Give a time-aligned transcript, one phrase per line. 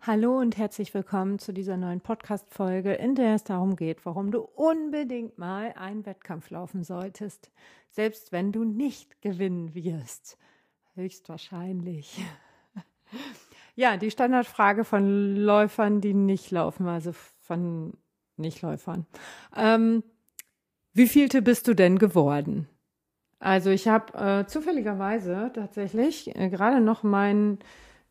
[0.00, 4.40] Hallo und herzlich willkommen zu dieser neuen Podcast-Folge, in der es darum geht, warum du
[4.40, 7.50] unbedingt mal einen Wettkampf laufen solltest,
[7.90, 10.38] selbst wenn du nicht gewinnen wirst.
[10.94, 12.20] Höchstwahrscheinlich.
[13.74, 17.96] Ja, die Standardfrage von Läufern, die nicht laufen, also von
[18.36, 19.06] Nichtläufern.
[19.56, 20.02] Ähm,
[20.92, 22.68] wie vielte bist du denn geworden?
[23.38, 27.60] Also ich habe äh, zufälligerweise tatsächlich äh, gerade noch meinen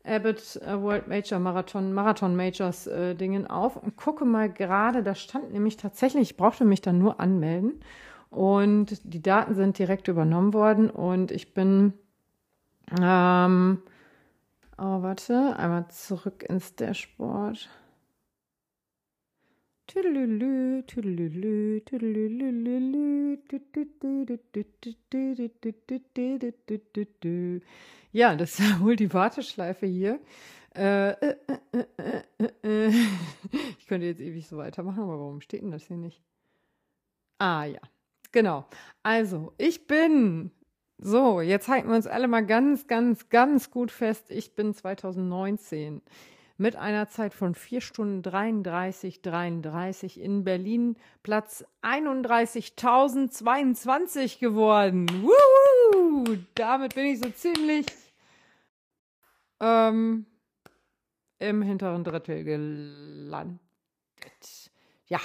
[0.07, 5.15] Abbott äh, World Major Marathon, Marathon Majors äh, Dingen auf und gucke mal gerade, da
[5.15, 7.81] stand nämlich tatsächlich, ich brauchte mich dann nur anmelden
[8.29, 11.93] und die Daten sind direkt übernommen worden und ich bin,
[12.99, 13.81] ähm,
[14.77, 17.70] oh warte, einmal zurück ins Dashboard.
[28.12, 30.20] Ja, das ist wohl die Warteschleife hier.
[33.80, 36.22] Ich könnte jetzt ewig so weitermachen, aber warum steht denn das hier nicht?
[37.40, 37.82] Ah ja,
[38.32, 38.68] genau.
[39.04, 40.51] Also, ich bin.
[40.98, 44.32] So, jetzt halten wir uns alle mal ganz, ganz, ganz gut fest.
[44.32, 46.01] Ich bin 2019
[46.58, 55.08] mit einer Zeit von 4 Stunden 33, 33 in Berlin Platz 31.022 geworden.
[55.24, 56.38] Woo!
[56.55, 57.85] Damit bin ich so ziemlich
[59.60, 60.26] ähm,
[61.40, 63.62] im hinteren Drittel gelandet.
[65.08, 65.19] Ja,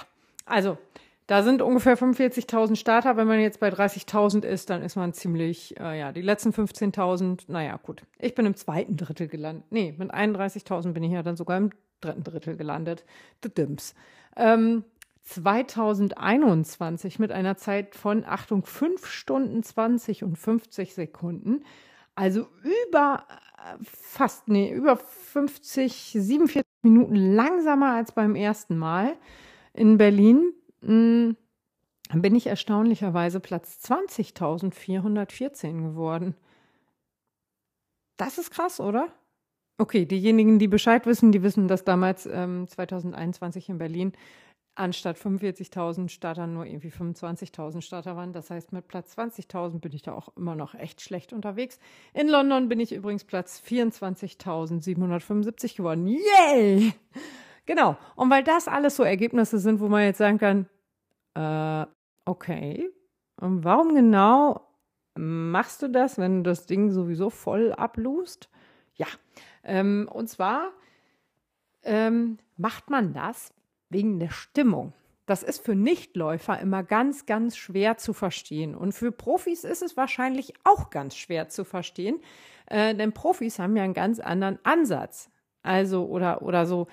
[0.44, 0.78] also
[1.26, 3.16] da sind ungefähr 45.000 Starter.
[3.16, 7.44] Wenn man jetzt bei 30.000 ist, dann ist man ziemlich, äh, ja, die letzten 15.000,
[7.48, 8.02] naja, gut.
[8.18, 9.64] Ich bin im zweiten Drittel gelandet.
[9.70, 11.70] Nee, mit 31.000 bin ich ja dann sogar im
[12.00, 13.04] dritten Drittel gelandet.
[13.42, 13.94] The Dims.
[14.36, 14.84] Ähm,
[15.24, 21.64] 2021 mit einer Zeit von, Achtung, 5 Stunden 20 und 50 Sekunden.
[22.14, 22.48] Also
[22.90, 23.24] über
[23.56, 29.14] äh, fast, nee, über 50, 47 Minuten langsamer als beim ersten Mal
[29.72, 30.52] in Berlin
[30.82, 31.34] mh,
[32.10, 36.34] hm, bin ich erstaunlicherweise Platz 20.414 geworden.
[38.16, 39.08] Das ist krass, oder?
[39.78, 44.12] Okay, diejenigen, die Bescheid wissen, die wissen, dass damals ähm, 2021 in Berlin
[44.74, 48.32] anstatt 45.000 Starter nur irgendwie 25.000 Starter waren.
[48.32, 51.78] Das heißt, mit Platz 20.000 bin ich da auch immer noch echt schlecht unterwegs.
[52.14, 56.06] In London bin ich übrigens Platz 24.775 geworden.
[56.06, 56.92] Yay!
[57.66, 57.96] Genau.
[58.16, 60.68] Und weil das alles so Ergebnisse sind, wo man jetzt sagen kann,
[61.34, 61.86] äh,
[62.24, 62.90] okay,
[63.40, 64.68] und warum genau
[65.14, 68.48] machst du das, wenn du das Ding sowieso voll ablust?
[68.94, 69.06] Ja,
[69.62, 70.70] ähm, und zwar
[71.82, 73.52] ähm, macht man das
[73.88, 74.92] wegen der Stimmung.
[75.26, 78.74] Das ist für Nichtläufer immer ganz, ganz schwer zu verstehen.
[78.74, 82.20] Und für Profis ist es wahrscheinlich auch ganz schwer zu verstehen,
[82.66, 85.30] äh, denn Profis haben ja einen ganz anderen Ansatz.
[85.62, 86.88] Also, oder, oder so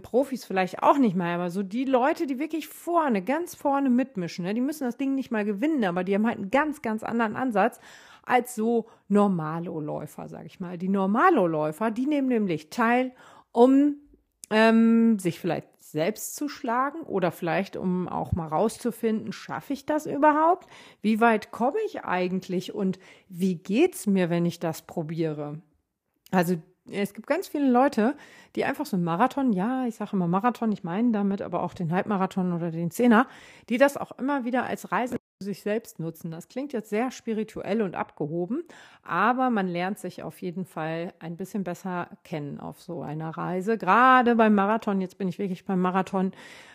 [0.00, 4.44] Profis vielleicht auch nicht mal, aber so die Leute, die wirklich vorne, ganz vorne mitmischen,
[4.44, 7.02] ne, die müssen das Ding nicht mal gewinnen, aber die haben halt einen ganz, ganz
[7.02, 7.80] anderen Ansatz
[8.22, 10.78] als so Normalo-Läufer, sag ich mal.
[10.78, 13.12] Die Normalo-Läufer, die nehmen nämlich teil,
[13.52, 13.96] um
[14.50, 20.06] ähm, sich vielleicht selbst zu schlagen oder vielleicht um auch mal rauszufinden, schaffe ich das
[20.06, 20.68] überhaupt?
[21.00, 22.98] Wie weit komme ich eigentlich und
[23.28, 25.62] wie geht's mir, wenn ich das probiere?
[26.32, 26.56] Also
[26.90, 28.14] es gibt ganz viele Leute,
[28.54, 31.74] die einfach so einen Marathon, ja, ich sage immer Marathon, ich meine damit aber auch
[31.74, 33.26] den Halbmarathon oder den Zehner,
[33.68, 36.30] die das auch immer wieder als Reise für sich selbst nutzen.
[36.30, 38.64] Das klingt jetzt sehr spirituell und abgehoben,
[39.02, 43.76] aber man lernt sich auf jeden Fall ein bisschen besser kennen auf so einer Reise.
[43.76, 46.32] Gerade beim Marathon, jetzt bin ich wirklich beim Marathon,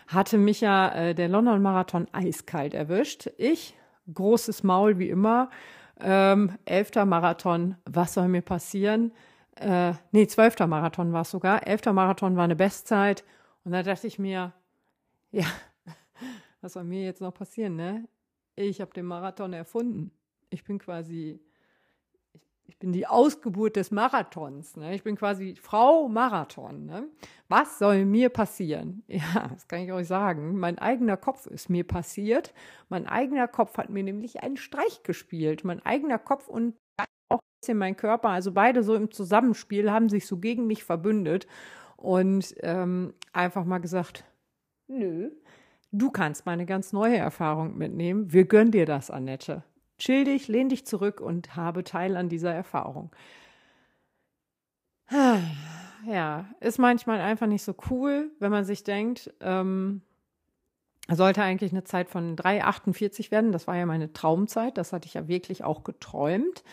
[0.08, 3.30] hatte mich ja äh, der London Marathon eiskalt erwischt.
[3.38, 3.74] Ich,
[4.12, 5.50] großes Maul wie immer,
[6.00, 9.12] ähm, elfter Marathon, was soll mir passieren?
[9.56, 11.66] Äh, nee, zwölfter Marathon war es sogar.
[11.66, 13.24] Elfter Marathon war eine Bestzeit.
[13.64, 14.52] Und da dachte ich mir,
[15.30, 15.46] ja,
[16.60, 18.08] was soll mir jetzt noch passieren, ne?
[18.54, 20.10] Ich habe den Marathon erfunden.
[20.50, 21.40] Ich bin quasi,
[22.64, 24.76] ich, bin die Ausgeburt des Marathons.
[24.76, 24.94] Ne?
[24.94, 26.84] Ich bin quasi Frau Marathon.
[26.84, 27.08] Ne?
[27.48, 29.04] Was soll mir passieren?
[29.08, 30.58] Ja, das kann ich euch sagen.
[30.58, 32.52] Mein eigener Kopf ist mir passiert.
[32.90, 35.64] Mein eigener Kopf hat mir nämlich einen Streich gespielt.
[35.64, 36.74] Mein eigener Kopf und
[37.62, 41.46] bisschen mein Körper, also beide so im Zusammenspiel, haben sich so gegen mich verbündet
[41.96, 44.24] und ähm, einfach mal gesagt,
[44.88, 45.30] nö,
[45.92, 48.32] du kannst meine ganz neue Erfahrung mitnehmen.
[48.32, 49.62] Wir gönnen dir das, Annette.
[49.98, 53.14] Chill dich, lehn dich zurück und habe Teil an dieser Erfahrung.
[56.04, 60.02] Ja, ist manchmal einfach nicht so cool, wenn man sich denkt, ähm,
[61.08, 63.52] sollte eigentlich eine Zeit von 3,48 werden.
[63.52, 64.76] Das war ja meine Traumzeit.
[64.78, 66.64] Das hatte ich ja wirklich auch geträumt.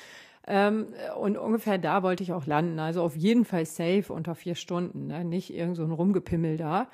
[0.47, 0.88] Ähm,
[1.19, 2.80] und ungefähr da wollte ich auch landen.
[2.80, 5.07] Also auf jeden Fall safe unter vier Stunden.
[5.07, 5.24] Ne?
[5.24, 6.89] Nicht irgend so ein Rumgepimmel da.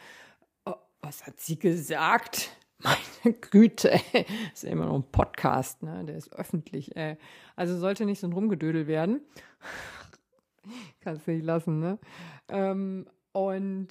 [0.66, 2.52] Oh, was hat sie gesagt?
[2.80, 3.92] Meine Güte.
[3.92, 6.04] Das ist immer noch ein Podcast, ne?
[6.06, 7.18] Der ist öffentlich, ey.
[7.56, 9.22] Also sollte nicht so ein Rumgedödel werden.
[11.00, 12.00] Kannst nicht lassen, ne?
[12.50, 13.88] Ähm, und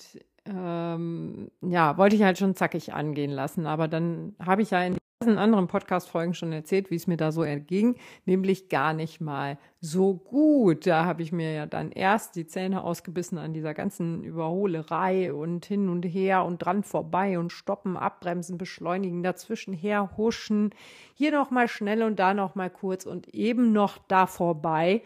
[0.46, 3.66] ähm, ja, wollte ich halt schon zackig angehen lassen.
[3.66, 7.32] Aber dann habe ich ja in in anderen Podcast-Folgen schon erzählt, wie es mir da
[7.32, 10.87] so erging, nämlich gar nicht mal so gut.
[10.87, 15.65] Da habe ich mir ja dann erst die Zähne ausgebissen an dieser ganzen Überholerei und
[15.65, 20.71] hin und her und dran vorbei und stoppen, abbremsen, beschleunigen, dazwischen her huschen,
[21.15, 25.03] hier noch mal schnell und da noch mal kurz und eben noch da vorbei.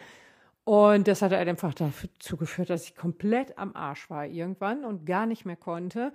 [0.64, 5.06] Und das hat halt einfach dazu geführt, dass ich komplett am Arsch war irgendwann und
[5.06, 6.12] gar nicht mehr konnte.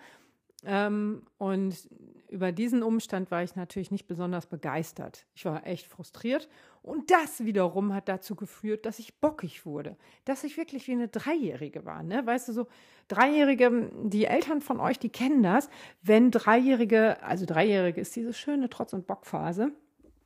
[0.66, 1.76] Ähm, und
[2.30, 5.26] über diesen Umstand war ich natürlich nicht besonders begeistert.
[5.36, 6.50] Ich war echt frustriert.
[6.82, 9.96] Und das wiederum hat dazu geführt, dass ich bockig wurde.
[10.26, 12.02] Dass ich wirklich wie eine Dreijährige war.
[12.02, 12.26] Ne?
[12.26, 12.68] Weißt du, so
[13.08, 15.70] Dreijährige, die Eltern von euch, die kennen das.
[16.02, 19.72] Wenn Dreijährige, also Dreijährige ist diese schöne Trotz- und Bockphase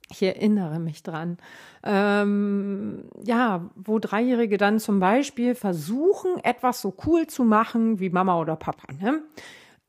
[0.09, 1.37] ich erinnere mich dran.
[1.83, 8.39] Ähm, ja, wo Dreijährige dann zum Beispiel versuchen, etwas so cool zu machen wie Mama
[8.39, 8.87] oder Papa.
[9.01, 9.21] Ne?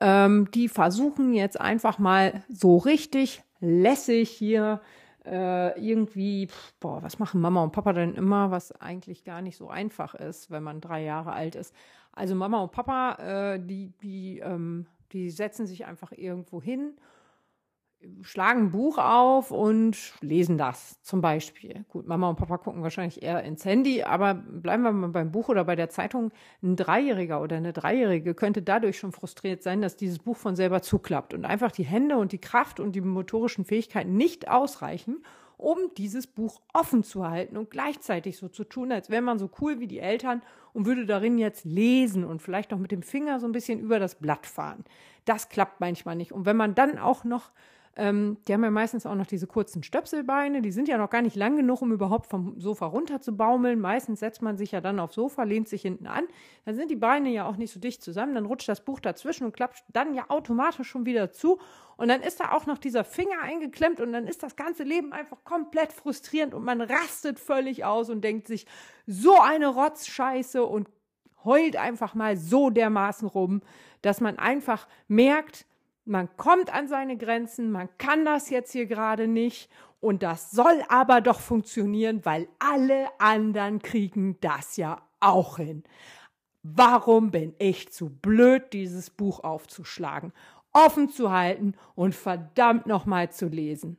[0.01, 4.81] Ähm, die versuchen jetzt einfach mal so richtig lässig hier
[5.25, 6.49] äh, irgendwie,
[6.81, 10.51] boah, was machen Mama und Papa denn immer, was eigentlich gar nicht so einfach ist,
[10.51, 11.75] wenn man drei Jahre alt ist.
[12.13, 16.95] Also Mama und Papa, äh, die, die, ähm, die setzen sich einfach irgendwo hin
[18.23, 21.85] schlagen ein Buch auf und lesen das zum Beispiel.
[21.89, 25.49] Gut, Mama und Papa gucken wahrscheinlich eher ins Handy, aber bleiben wir mal beim Buch
[25.49, 26.31] oder bei der Zeitung.
[26.63, 30.83] Ein Dreijähriger oder eine Dreijährige könnte dadurch schon frustriert sein, dass dieses Buch von selber
[30.83, 35.23] zuklappt und einfach die Hände und die Kraft und die motorischen Fähigkeiten nicht ausreichen,
[35.57, 39.51] um dieses Buch offen zu halten und gleichzeitig so zu tun, als wäre man so
[39.61, 40.41] cool wie die Eltern
[40.73, 43.99] und würde darin jetzt lesen und vielleicht noch mit dem Finger so ein bisschen über
[43.99, 44.85] das Blatt fahren.
[45.25, 46.31] Das klappt manchmal nicht.
[46.33, 47.51] Und wenn man dann auch noch
[47.99, 50.63] ähm, die haben ja meistens auch noch diese kurzen Stöpselbeine.
[50.63, 53.81] Die sind ja noch gar nicht lang genug, um überhaupt vom Sofa runter zu baumeln.
[53.81, 56.25] Meistens setzt man sich ja dann aufs Sofa, lehnt sich hinten an.
[56.65, 58.37] Dann sind die Beine ja auch nicht so dicht zusammen.
[58.37, 61.59] Dann rutscht das Buch dazwischen und klappt dann ja automatisch schon wieder zu.
[61.97, 65.13] Und dann ist da auch noch dieser Finger eingeklemmt und dann ist das ganze Leben
[65.13, 68.67] einfach komplett frustrierend und man rastet völlig aus und denkt sich,
[69.07, 70.89] so eine Rotzscheiße und
[71.45, 73.61] heult einfach mal so dermaßen rum,
[74.03, 75.67] dass man einfach merkt,
[76.09, 79.71] man kommt an seine Grenzen, man kann das jetzt hier gerade nicht
[80.01, 85.85] und das soll aber doch funktionieren, weil alle anderen kriegen das ja auch hin.
[86.63, 90.33] Warum bin ich zu blöd, dieses Buch aufzuschlagen,
[90.73, 93.97] offen zu halten und verdammt nochmal zu lesen?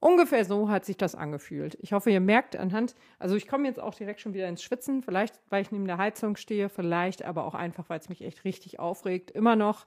[0.00, 1.78] Ungefähr so hat sich das angefühlt.
[1.80, 5.02] Ich hoffe, ihr merkt anhand, also ich komme jetzt auch direkt schon wieder ins Schwitzen,
[5.02, 8.44] vielleicht weil ich neben der Heizung stehe, vielleicht aber auch einfach, weil es mich echt
[8.44, 9.30] richtig aufregt.
[9.30, 9.86] Immer noch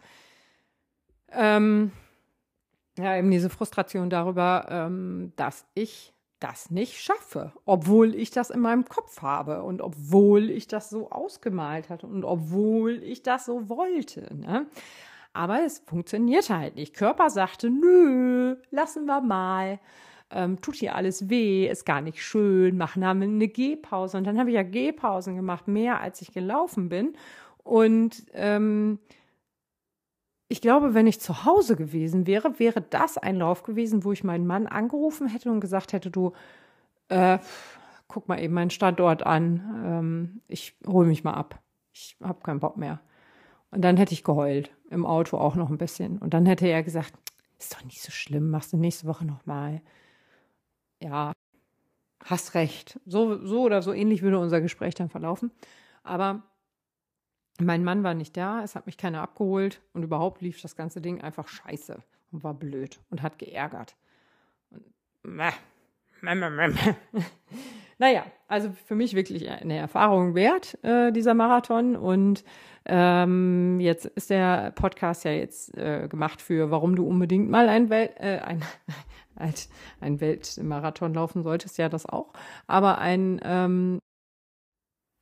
[1.32, 1.92] ähm,
[2.98, 8.60] ja, eben diese Frustration darüber, ähm, dass ich das nicht schaffe, obwohl ich das in
[8.60, 13.70] meinem Kopf habe und obwohl ich das so ausgemalt hatte und obwohl ich das so
[13.70, 14.34] wollte.
[14.36, 14.68] Ne?
[15.34, 16.96] Aber es funktioniert halt nicht.
[16.96, 19.80] Körper sagte, nö, lassen wir mal.
[20.30, 24.18] Ähm, tut hier alles weh, ist gar nicht schön, machen wir eine Gehpause.
[24.18, 27.14] Und dann habe ich ja Gehpausen gemacht, mehr als ich gelaufen bin.
[27.64, 29.00] Und ähm,
[30.50, 34.24] ich glaube, wenn ich zu Hause gewesen wäre, wäre das ein Lauf gewesen, wo ich
[34.24, 36.34] meinen Mann angerufen hätte und gesagt hätte, du,
[37.10, 37.40] äh,
[38.08, 41.60] guck mal eben meinen Standort an, ähm, ich hole mich mal ab.
[41.94, 43.02] Ich habe keinen Bock mehr.
[43.72, 46.18] Und dann hätte ich geheult, im Auto auch noch ein bisschen.
[46.20, 47.14] Und dann hätte er gesagt,
[47.60, 49.82] ist doch nicht so schlimm, machst du nächste Woche nochmal.
[51.02, 51.34] Ja,
[52.24, 53.00] hast recht.
[53.06, 55.52] So, so oder so ähnlich würde unser Gespräch dann verlaufen.
[56.04, 56.44] Aber
[57.62, 61.02] mein Mann war nicht da, es hat mich keiner abgeholt und überhaupt lief das ganze
[61.02, 63.96] Ding einfach scheiße und war blöd und hat geärgert.
[64.70, 64.86] Und,
[65.24, 65.52] mäh,
[66.22, 66.74] mäh, mäh,
[68.00, 71.96] naja, also für mich wirklich eine Erfahrung wert, äh, dieser Marathon.
[71.96, 72.44] Und
[72.86, 77.90] ähm, jetzt ist der Podcast ja jetzt äh, gemacht für, warum du unbedingt mal ein,
[77.90, 78.40] Wel äh,
[79.36, 79.54] ein,
[80.00, 82.34] ein Weltmarathon laufen solltest, ja das auch.
[82.68, 84.00] Aber ein ähm,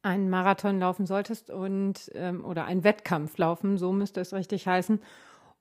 [0.05, 5.01] einen Marathon laufen solltest und ähm, oder einen Wettkampf laufen, so müsste es richtig heißen.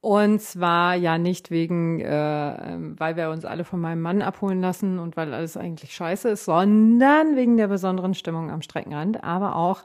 [0.01, 4.61] Und zwar ja nicht wegen, äh, ähm, weil wir uns alle von meinem Mann abholen
[4.61, 9.57] lassen und weil alles eigentlich scheiße ist, sondern wegen der besonderen Stimmung am Streckenrand, aber
[9.57, 9.83] auch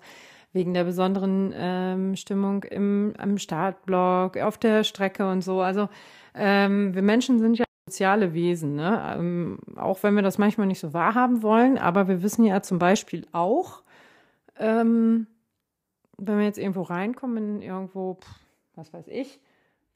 [0.51, 5.61] wegen der besonderen ähm, Stimmung im, am Startblock, auf der Strecke und so.
[5.61, 5.87] Also
[6.35, 9.15] ähm, wir Menschen sind ja soziale Wesen, ne?
[9.17, 12.77] Ähm, auch wenn wir das manchmal nicht so wahrhaben wollen, aber wir wissen ja zum
[12.77, 13.83] Beispiel auch,
[14.59, 15.27] ähm,
[16.17, 18.17] wenn wir jetzt irgendwo reinkommen, in irgendwo,
[18.75, 19.39] was weiß ich,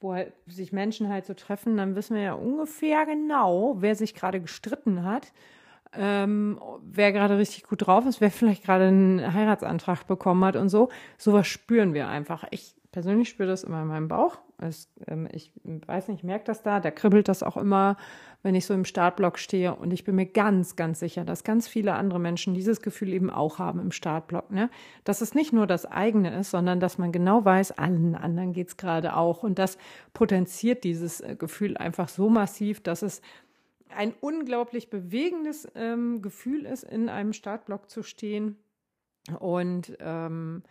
[0.00, 4.14] wo halt sich Menschen halt so treffen, dann wissen wir ja ungefähr genau, wer sich
[4.14, 5.32] gerade gestritten hat,
[5.92, 10.68] ähm, wer gerade richtig gut drauf ist, wer vielleicht gerade einen Heiratsantrag bekommen hat und
[10.68, 10.88] so.
[11.18, 12.44] Sowas spüren wir einfach.
[12.50, 14.38] Ich persönlich spüre das immer in meinem Bauch.
[14.58, 17.96] Es, ähm, ich weiß nicht, ich merke das da, da kribbelt das auch immer,
[18.42, 19.74] wenn ich so im Startblock stehe.
[19.74, 23.30] Und ich bin mir ganz, ganz sicher, dass ganz viele andere Menschen dieses Gefühl eben
[23.30, 24.50] auch haben im Startblock.
[24.50, 24.70] Ne?
[25.04, 28.68] Dass es nicht nur das eigene ist, sondern dass man genau weiß, allen anderen geht
[28.68, 29.42] es gerade auch.
[29.42, 29.78] Und das
[30.12, 33.22] potenziert dieses äh, Gefühl einfach so massiv, dass es
[33.96, 38.56] ein unglaublich bewegendes ähm, Gefühl ist, in einem Startblock zu stehen.
[39.38, 40.62] Und ähm,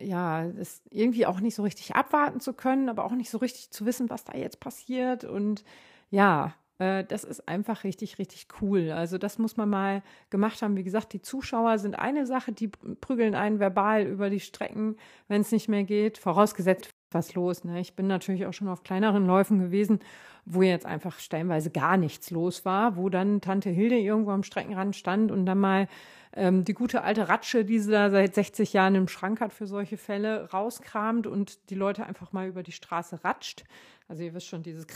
[0.00, 3.70] ja, das irgendwie auch nicht so richtig abwarten zu können, aber auch nicht so richtig
[3.70, 5.24] zu wissen, was da jetzt passiert.
[5.24, 5.64] Und
[6.10, 8.90] ja, äh, das ist einfach richtig, richtig cool.
[8.90, 10.76] Also das muss man mal gemacht haben.
[10.76, 14.96] Wie gesagt, die Zuschauer sind eine Sache, die prügeln einen verbal über die Strecken,
[15.28, 16.18] wenn es nicht mehr geht.
[16.18, 17.64] Vorausgesetzt, was los.
[17.64, 17.80] Ne?
[17.80, 20.00] Ich bin natürlich auch schon auf kleineren Läufen gewesen,
[20.44, 24.94] wo jetzt einfach stellenweise gar nichts los war, wo dann Tante Hilde irgendwo am Streckenrand
[24.96, 25.88] stand und dann mal
[26.34, 29.66] ähm, die gute alte Ratsche, die sie da seit 60 Jahren im Schrank hat für
[29.66, 33.64] solche Fälle, rauskramt und die Leute einfach mal über die Straße ratscht.
[34.08, 34.86] Also ihr wisst schon, dieses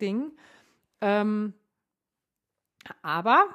[0.00, 0.32] Ding.
[1.00, 1.54] Ähm,
[3.02, 3.46] aber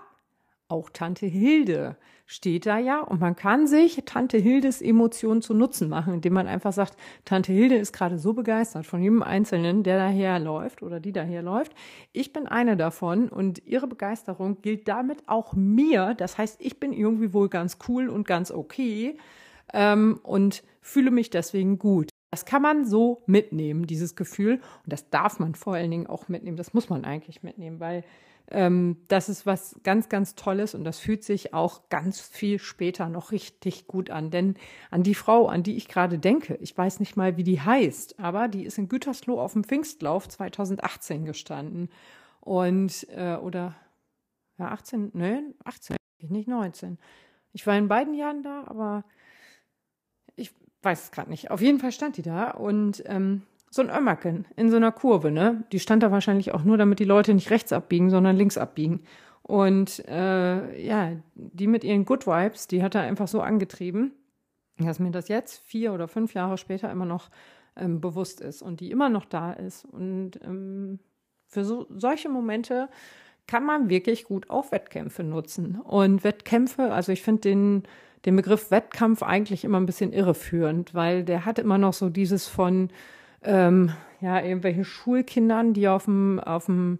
[0.69, 5.89] auch Tante Hilde steht da ja und man kann sich Tante Hildes Emotionen zu Nutzen
[5.89, 6.95] machen, indem man einfach sagt,
[7.25, 11.73] Tante Hilde ist gerade so begeistert von jedem Einzelnen, der daherläuft oder die daherläuft.
[12.13, 16.13] Ich bin eine davon und ihre Begeisterung gilt damit auch mir.
[16.13, 19.17] Das heißt, ich bin irgendwie wohl ganz cool und ganz okay
[19.73, 22.09] ähm, und fühle mich deswegen gut.
[22.31, 24.61] Das kann man so mitnehmen, dieses Gefühl.
[24.83, 26.57] Und das darf man vor allen Dingen auch mitnehmen.
[26.57, 28.03] Das muss man eigentlich mitnehmen, weil
[28.51, 33.07] ähm, das ist was ganz, ganz Tolles und das fühlt sich auch ganz viel später
[33.09, 34.31] noch richtig gut an.
[34.31, 34.55] Denn
[34.89, 38.19] an die Frau, an die ich gerade denke, ich weiß nicht mal, wie die heißt,
[38.19, 41.89] aber die ist in Gütersloh auf dem Pfingstlauf 2018 gestanden.
[42.41, 43.75] Und, äh, oder,
[44.57, 46.97] ja, 18, ne, 18, nicht 19.
[47.53, 49.03] Ich war in beiden Jahren da, aber
[50.83, 51.51] weiß es gerade nicht.
[51.51, 55.31] Auf jeden Fall stand die da und ähm, so ein Ömmerken in so einer Kurve,
[55.31, 55.63] ne?
[55.71, 59.01] Die stand da wahrscheinlich auch nur, damit die Leute nicht rechts abbiegen, sondern links abbiegen.
[59.43, 64.13] Und äh, ja, die mit ihren Good Vibes, die hat er einfach so angetrieben,
[64.77, 67.29] dass mir das jetzt vier oder fünf Jahre später immer noch
[67.75, 69.85] ähm, bewusst ist und die immer noch da ist.
[69.85, 70.99] Und ähm,
[71.47, 72.89] für so, solche Momente
[73.47, 75.79] kann man wirklich gut auch Wettkämpfe nutzen.
[75.81, 77.83] Und Wettkämpfe, also ich finde den,
[78.25, 82.47] den Begriff Wettkampf eigentlich immer ein bisschen irreführend, weil der hat immer noch so dieses
[82.47, 82.89] von,
[83.43, 86.99] ähm, ja, irgendwelche Schulkindern, die auf dem, auf dem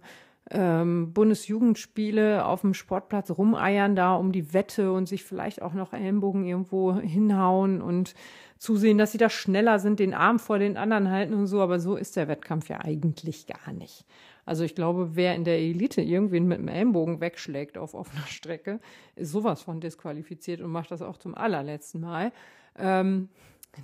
[0.50, 5.92] ähm, Bundesjugendspiele auf dem Sportplatz rumeiern da um die Wette und sich vielleicht auch noch
[5.92, 8.14] Ellenbogen irgendwo hinhauen und
[8.58, 11.60] zusehen, dass sie da schneller sind, den Arm vor den anderen halten und so.
[11.60, 14.04] Aber so ist der Wettkampf ja eigentlich gar nicht.
[14.44, 18.80] Also ich glaube, wer in der Elite irgendwen mit dem Ellenbogen wegschlägt auf offener Strecke,
[19.16, 22.32] ist sowas von disqualifiziert und macht das auch zum allerletzten Mal.
[22.78, 23.28] Ähm,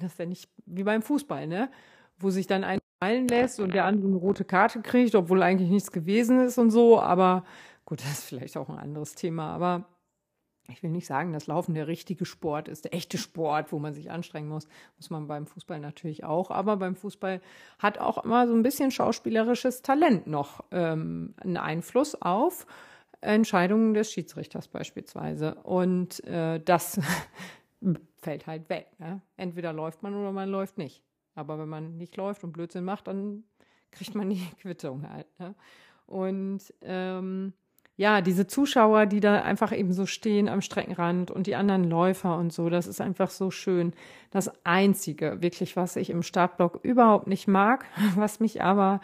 [0.01, 1.71] das ist ja nicht wie beim Fußball, ne?
[2.19, 5.71] wo sich dann einer fallen lässt und der andere eine rote Karte kriegt, obwohl eigentlich
[5.71, 7.01] nichts gewesen ist und so.
[7.01, 7.45] Aber
[7.85, 9.51] gut, das ist vielleicht auch ein anderes Thema.
[9.51, 9.87] Aber
[10.68, 13.94] ich will nicht sagen, dass Laufen der richtige Sport ist, der echte Sport, wo man
[13.94, 14.66] sich anstrengen muss.
[14.96, 16.50] Muss man beim Fußball natürlich auch.
[16.50, 17.40] Aber beim Fußball
[17.78, 22.66] hat auch immer so ein bisschen schauspielerisches Talent noch ähm, einen Einfluss auf
[23.20, 25.54] Entscheidungen des Schiedsrichters beispielsweise.
[25.62, 27.00] Und äh, das
[28.18, 28.88] fällt halt weg.
[28.99, 29.20] Ne?
[29.37, 31.02] Entweder läuft man oder man läuft nicht.
[31.35, 33.44] Aber wenn man nicht läuft und Blödsinn macht, dann
[33.90, 35.26] kriegt man die Quittung halt.
[35.38, 35.54] Ne?
[36.06, 37.52] Und ähm,
[37.97, 42.37] ja, diese Zuschauer, die da einfach eben so stehen am Streckenrand und die anderen Läufer
[42.37, 43.95] und so, das ist einfach so schön.
[44.31, 49.00] Das Einzige, wirklich, was ich im Startblock überhaupt nicht mag, was mich aber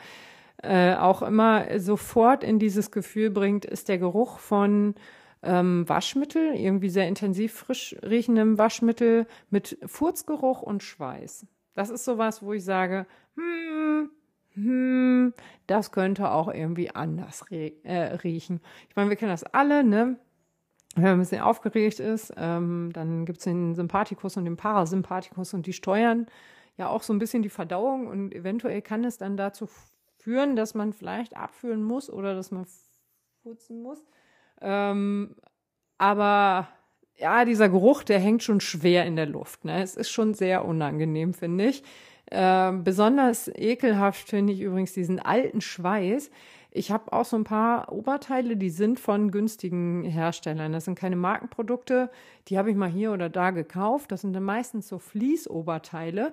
[0.63, 4.95] äh, auch immer sofort in dieses Gefühl bringt, ist der Geruch von
[5.43, 11.47] ähm, Waschmittel, irgendwie sehr intensiv frisch riechendem Waschmittel mit Furzgeruch und Schweiß.
[11.75, 13.07] Das ist sowas, wo ich sage,
[13.37, 14.11] hm,
[14.55, 15.33] hm,
[15.67, 18.61] das könnte auch irgendwie anders äh, riechen.
[18.89, 20.19] Ich meine, wir kennen das alle, ne?
[20.95, 25.55] Wenn man ein bisschen aufgeregt ist, ähm, dann gibt es den Sympathikus und den Parasympathikus
[25.55, 26.27] und die steuern
[26.77, 29.69] ja auch so ein bisschen die Verdauung und eventuell kann es dann dazu
[30.19, 32.67] führen, dass man vielleicht abführen muss oder dass man
[33.43, 34.05] putzen muss.
[34.61, 35.35] Ähm,
[35.99, 36.69] aber
[37.17, 39.65] ja, dieser Geruch, der hängt schon schwer in der Luft.
[39.65, 39.83] Ne?
[39.83, 41.83] Es ist schon sehr unangenehm, finde ich.
[42.33, 46.31] Äh, besonders ekelhaft finde ich übrigens diesen alten Schweiß.
[46.71, 50.73] Ich habe auch so ein paar Oberteile, die sind von günstigen Herstellern.
[50.73, 52.11] Das sind keine Markenprodukte,
[52.49, 54.11] die habe ich mal hier oder da gekauft.
[54.11, 56.33] Das sind dann meistens so Fließoberteile,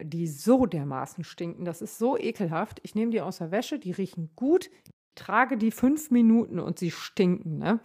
[0.00, 1.66] die so dermaßen stinken.
[1.66, 2.80] Das ist so ekelhaft.
[2.82, 4.70] Ich nehme die aus der Wäsche, die riechen gut,
[5.14, 7.58] trage die fünf Minuten und sie stinken.
[7.58, 7.80] Ne?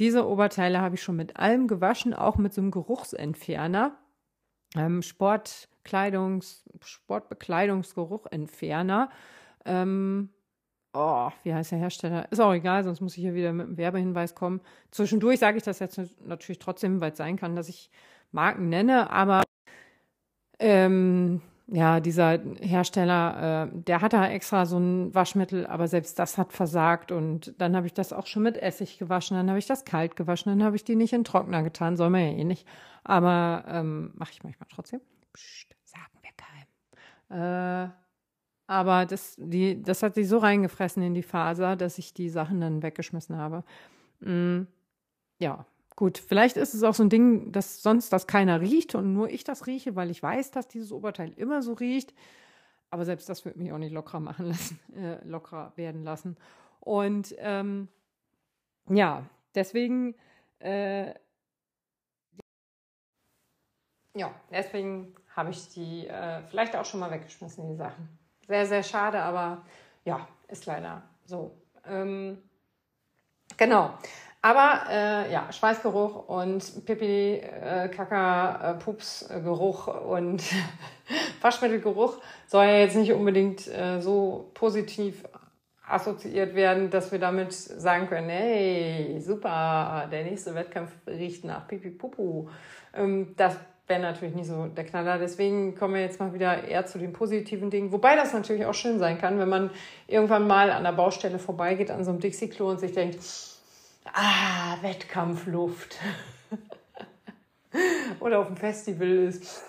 [0.00, 3.96] Diese Oberteile habe ich schon mit allem gewaschen, auch mit so einem Geruchsentferner.
[4.76, 9.10] Ähm, Sportkleidungs, Sportbekleidungsgeruchentferner.
[9.64, 10.30] Ähm,
[10.92, 12.30] oh, wie heißt der Hersteller?
[12.30, 14.60] Ist auch egal, sonst muss ich hier wieder mit einem Werbehinweis kommen.
[14.90, 17.90] Zwischendurch sage ich das jetzt natürlich trotzdem, weil es sein kann, dass ich
[18.30, 19.42] Marken nenne, aber
[20.58, 26.52] ähm, ja, dieser Hersteller, äh, der hatte extra so ein Waschmittel, aber selbst das hat
[26.52, 27.12] versagt.
[27.12, 30.16] Und dann habe ich das auch schon mit Essig gewaschen, dann habe ich das kalt
[30.16, 32.66] gewaschen, dann habe ich die nicht in Trockner getan, soll man ja eh nicht.
[33.04, 35.00] Aber ähm, mache ich manchmal trotzdem.
[35.34, 36.30] Psst, sagen wir
[37.28, 37.88] keinem.
[37.88, 37.90] Äh,
[38.66, 42.60] aber das, die, das hat sich so reingefressen in die Faser, dass ich die Sachen
[42.60, 43.62] dann weggeschmissen habe.
[44.20, 44.62] Mm,
[45.38, 45.66] ja,
[45.98, 46.18] gut.
[46.18, 49.42] Vielleicht ist es auch so ein Ding, dass sonst das keiner riecht und nur ich
[49.42, 52.14] das rieche, weil ich weiß, dass dieses Oberteil immer so riecht.
[52.90, 56.36] Aber selbst das wird mich auch nicht lockerer machen lassen, äh, lockerer werden lassen.
[56.78, 57.88] Und ähm,
[58.88, 59.26] ja,
[59.56, 60.14] deswegen,
[60.60, 61.08] äh,
[64.14, 68.08] ja, deswegen habe ich die äh, vielleicht auch schon mal weggeschmissen, die Sachen.
[68.46, 69.64] Sehr, sehr schade, aber
[70.04, 71.60] ja, ist leider so.
[71.84, 72.40] Ähm,
[73.56, 73.98] genau.
[74.40, 80.42] Aber äh, ja, Schweißgeruch und Pipi, äh, Kaka, äh, Pupsgeruch und
[81.40, 85.24] Waschmittelgeruch soll ja jetzt nicht unbedingt äh, so positiv
[85.88, 91.90] assoziiert werden, dass wir damit sagen können, hey, super, der nächste Wettkampf riecht nach Pipi
[91.90, 92.48] Pupu.
[92.94, 93.56] Ähm, das
[93.88, 95.18] wäre natürlich nicht so der Knaller.
[95.18, 97.90] Deswegen kommen wir jetzt mal wieder eher zu den positiven Dingen.
[97.90, 99.70] Wobei das natürlich auch schön sein kann, wenn man
[100.06, 103.18] irgendwann mal an der Baustelle vorbeigeht, an so einem Dixie-Klo und sich denkt,
[104.14, 105.98] ah, Wettkampfluft.
[108.20, 109.62] Oder auf dem Festival ist,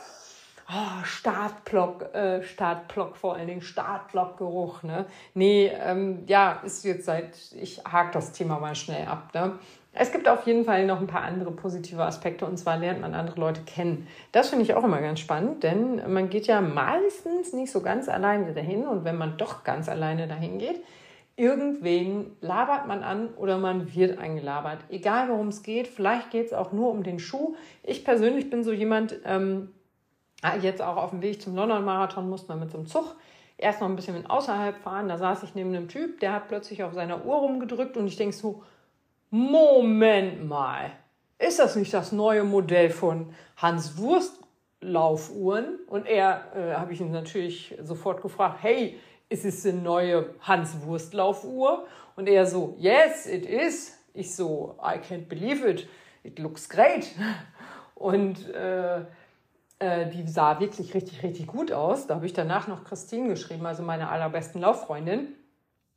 [0.69, 4.83] oh, Startblock, äh, Startblock vor allen Dingen, Startblockgeruch.
[4.83, 5.05] Ne?
[5.33, 9.33] Nee, ähm, ja, ist jetzt seit, ich hake das Thema mal schnell ab.
[9.33, 9.59] Ne?
[9.91, 13.15] Es gibt auf jeden Fall noch ein paar andere positive Aspekte und zwar lernt man
[13.15, 14.07] andere Leute kennen.
[14.31, 18.07] Das finde ich auch immer ganz spannend, denn man geht ja meistens nicht so ganz
[18.07, 20.83] alleine dahin und wenn man doch ganz alleine dahin geht,
[21.39, 24.79] irgendwen labert man an oder man wird eingelabert.
[24.89, 27.55] Egal worum es geht, vielleicht geht es auch nur um den Schuh.
[27.81, 29.69] Ich persönlich bin so jemand, ähm,
[30.41, 33.15] ah, jetzt auch auf dem Weg zum London-Marathon musste man mit so einem Zug
[33.57, 35.07] erst noch ein bisschen außerhalb fahren.
[35.07, 38.17] Da saß ich neben einem Typ, der hat plötzlich auf seiner Uhr rumgedrückt und ich
[38.17, 38.63] denke so,
[39.29, 40.91] Moment mal,
[41.37, 44.41] ist das nicht das neue Modell von Hans Wurst
[44.81, 45.79] Laufuhren?
[45.87, 48.99] Und er, äh, habe ich ihn natürlich sofort gefragt, hey,
[49.29, 51.87] ist es eine neue Hans Wurst Laufuhr?
[52.15, 53.97] Und er so, yes, it is.
[54.13, 55.87] Ich so, I can't believe it.
[56.23, 57.07] It looks great.
[57.95, 59.01] Und äh,
[59.79, 62.07] äh, die sah wirklich richtig, richtig gut aus.
[62.07, 65.29] Da habe ich danach noch Christine geschrieben, also meine allerbesten Lauffreundin.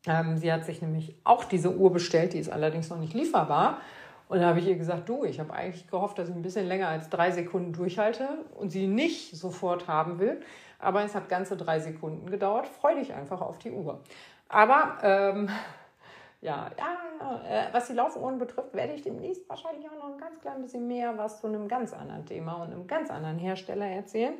[0.07, 3.81] Ähm, sie hat sich nämlich auch diese Uhr bestellt, die ist allerdings noch nicht lieferbar.
[4.29, 6.66] Und da habe ich ihr gesagt, du, ich habe eigentlich gehofft, dass ich ein bisschen
[6.66, 10.40] länger als drei Sekunden durchhalte und sie nicht sofort haben will.
[10.83, 12.66] Aber es hat ganze drei Sekunden gedauert.
[12.66, 14.01] Freu dich einfach auf die Uhr.
[14.49, 15.49] Aber ähm,
[16.40, 20.40] ja, ja äh, was die Laufuhren betrifft, werde ich demnächst wahrscheinlich auch noch ein ganz
[20.40, 24.35] klein bisschen mehr was zu einem ganz anderen Thema und einem ganz anderen Hersteller erzählen.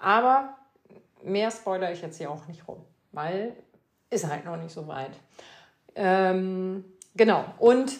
[0.00, 0.56] Aber
[1.22, 3.56] mehr spoilere ich jetzt hier auch nicht rum, weil
[4.10, 5.12] ist halt noch nicht so weit.
[5.94, 7.98] Ähm, genau, und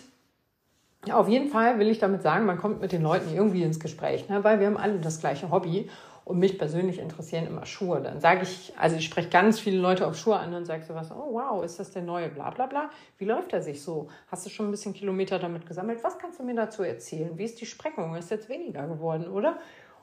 [1.10, 4.28] auf jeden Fall will ich damit sagen, man kommt mit den Leuten irgendwie ins Gespräch,
[4.28, 4.42] ne?
[4.42, 5.90] weil wir haben alle das gleiche Hobby
[6.24, 8.00] und mich persönlich interessieren immer Schuhe.
[8.00, 10.94] Dann sage ich, also ich spreche ganz viele Leute auf Schuhe an und sage so
[10.94, 12.90] was, oh wow, ist das der neue, bla bla bla.
[13.18, 14.08] Wie läuft er sich so?
[14.28, 16.02] Hast du schon ein bisschen Kilometer damit gesammelt?
[16.02, 17.36] Was kannst du mir dazu erzählen?
[17.36, 18.14] Wie ist die Spreckung?
[18.16, 19.58] Ist jetzt weniger geworden, oder?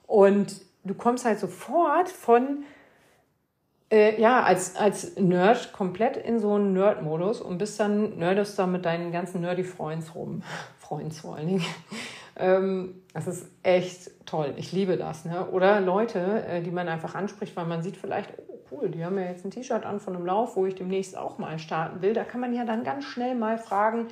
[0.05, 2.65] Und du kommst halt sofort von
[3.91, 8.65] äh, ja, als, als Nerd komplett in so einen Nerd-Modus und bist dann, nerdest da
[8.65, 10.43] mit deinen ganzen Nerdy-Freunds rum.
[10.79, 11.65] Freunds vor allen Dingen.
[12.41, 14.54] Ähm, das ist echt toll.
[14.58, 15.25] Ich liebe das.
[15.25, 15.45] Ne?
[15.47, 19.17] Oder Leute, äh, die man einfach anspricht, weil man sieht vielleicht, oh cool, die haben
[19.17, 22.13] ja jetzt ein T-Shirt an von einem Lauf, wo ich demnächst auch mal starten will.
[22.13, 24.08] Da kann man ja dann ganz schnell mal fragen,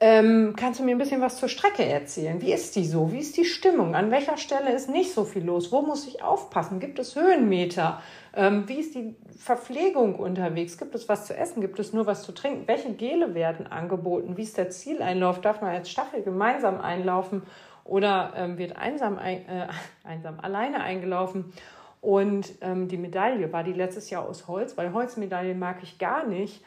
[0.00, 2.40] ähm, kannst du mir ein bisschen was zur Strecke erzählen?
[2.40, 3.12] Wie ist die so?
[3.12, 3.94] Wie ist die Stimmung?
[3.94, 5.72] An welcher Stelle ist nicht so viel los?
[5.72, 6.78] Wo muss ich aufpassen?
[6.78, 8.00] Gibt es Höhenmeter?
[8.34, 10.78] Ähm, wie ist die Verpflegung unterwegs?
[10.78, 11.60] Gibt es was zu essen?
[11.60, 12.68] Gibt es nur was zu trinken?
[12.68, 14.36] Welche Gele werden angeboten?
[14.36, 15.40] Wie ist der Zieleinlauf?
[15.40, 17.42] Darf man als Staffel gemeinsam einlaufen
[17.84, 19.66] oder ähm, wird einsam, ein, äh,
[20.04, 21.52] einsam alleine eingelaufen?
[22.00, 26.24] Und ähm, die Medaille war die letztes Jahr aus Holz, weil Holzmedaillen mag ich gar
[26.24, 26.62] nicht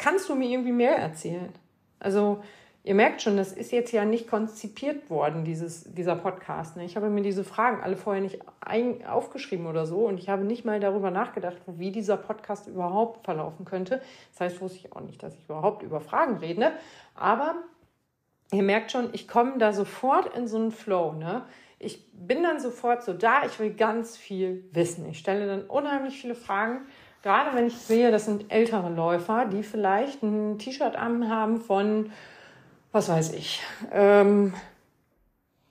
[0.00, 1.52] kannst du mir irgendwie mehr erzählen?
[1.98, 2.42] Also,
[2.82, 6.76] ihr merkt schon, das ist jetzt ja nicht konzipiert worden, dieses, dieser Podcast.
[6.76, 6.84] Ne?
[6.84, 8.40] Ich habe mir diese Fragen alle vorher nicht
[9.06, 13.64] aufgeschrieben oder so und ich habe nicht mal darüber nachgedacht, wie dieser Podcast überhaupt verlaufen
[13.64, 14.00] könnte.
[14.32, 16.72] Das heißt, wusste ich auch nicht, dass ich überhaupt über Fragen rede.
[17.14, 17.56] Aber
[18.52, 21.12] ihr merkt schon, ich komme da sofort in so einen Flow.
[21.12, 21.44] Ne?
[21.78, 25.06] Ich bin dann sofort so da, ich will ganz viel wissen.
[25.06, 26.86] Ich stelle dann unheimlich viele Fragen
[27.22, 32.12] Gerade wenn ich sehe, das sind ältere Läufer, die vielleicht ein T-Shirt anhaben von,
[32.92, 33.60] was weiß ich,
[33.92, 34.52] ähm,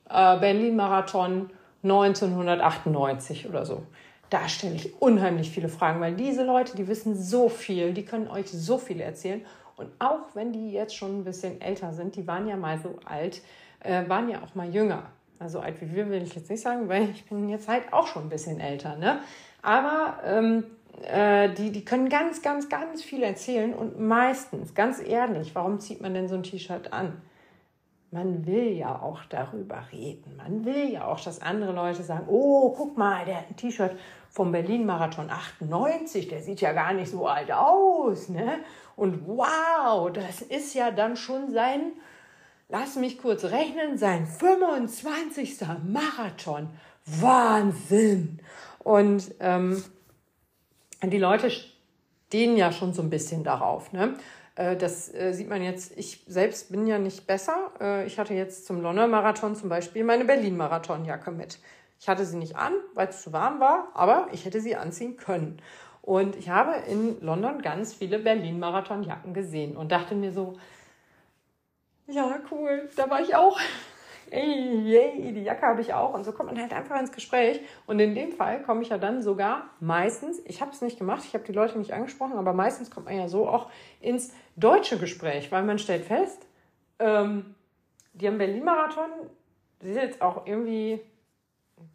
[0.09, 1.49] äh, Berlin-Marathon
[1.83, 3.83] 1998 oder so.
[4.29, 8.27] Da stelle ich unheimlich viele Fragen, weil diese Leute, die wissen so viel, die können
[8.27, 9.43] euch so viel erzählen.
[9.75, 12.99] Und auch wenn die jetzt schon ein bisschen älter sind, die waren ja mal so
[13.05, 13.41] alt,
[13.79, 15.03] äh, waren ja auch mal jünger.
[15.39, 18.07] Also alt wie wir will ich jetzt nicht sagen, weil ich bin jetzt halt auch
[18.07, 18.97] schon ein bisschen älter.
[18.97, 19.19] Ne?
[19.61, 20.65] Aber ähm,
[21.03, 26.01] äh, die, die können ganz, ganz, ganz viel erzählen und meistens, ganz ehrlich, warum zieht
[26.01, 27.21] man denn so ein T-Shirt an?
[28.11, 30.35] Man will ja auch darüber reden.
[30.35, 33.95] Man will ja auch, dass andere Leute sagen, oh, guck mal, der hat ein T-Shirt
[34.29, 38.59] vom Berlin-Marathon 98, der sieht ja gar nicht so alt aus, ne?
[38.95, 41.93] Und wow, das ist ja dann schon sein,
[42.67, 45.59] lass mich kurz rechnen, sein 25.
[45.87, 46.69] Marathon.
[47.05, 48.39] Wahnsinn!
[48.79, 49.83] Und ähm,
[51.03, 53.93] die Leute stehen ja schon so ein bisschen darauf.
[53.93, 54.15] Ne?
[54.55, 57.71] Äh, das äh, sieht man jetzt, ich selbst bin ja nicht besser.
[57.79, 61.59] Äh, ich hatte jetzt zum London Marathon zum Beispiel meine Berlin Marathonjacke mit.
[61.99, 65.17] Ich hatte sie nicht an, weil es zu warm war, aber ich hätte sie anziehen
[65.17, 65.61] können.
[66.01, 70.57] Und ich habe in London ganz viele Berlin Marathonjacken gesehen und dachte mir so,
[72.07, 73.59] ja, cool, da war ich auch
[74.31, 76.13] ey, yay, die Jacke habe ich auch.
[76.13, 77.61] Und so kommt man halt einfach ins Gespräch.
[77.85, 81.23] Und in dem Fall komme ich ja dann sogar meistens, ich habe es nicht gemacht,
[81.25, 83.69] ich habe die Leute nicht angesprochen, aber meistens kommt man ja so auch
[84.01, 86.45] ins deutsche Gespräch, weil man stellt fest,
[86.99, 87.55] ähm,
[88.13, 89.09] die haben Berlin-Marathon,
[89.81, 90.99] sie ist jetzt auch irgendwie,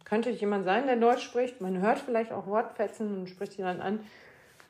[0.03, 1.61] könnte jemand sein, der Deutsch spricht.
[1.61, 3.99] Man hört vielleicht auch Wortfetzen und spricht die dann an.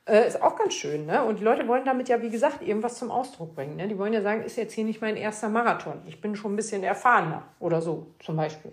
[0.06, 1.24] Äh, ist auch ganz schön, ne?
[1.24, 3.76] Und die Leute wollen damit ja, wie gesagt, irgendwas zum Ausdruck bringen.
[3.76, 3.88] Ne?
[3.88, 6.00] Die wollen ja sagen, ist jetzt hier nicht mein erster Marathon.
[6.06, 8.72] Ich bin schon ein bisschen erfahrener oder so, zum Beispiel.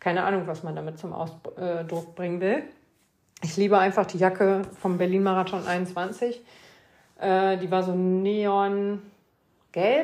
[0.00, 2.64] Keine Ahnung, was man damit zum Ausdruck bringen will.
[3.44, 6.42] Ich liebe einfach die Jacke vom Berlin Marathon 21.
[7.20, 9.02] Äh, die war so neongelb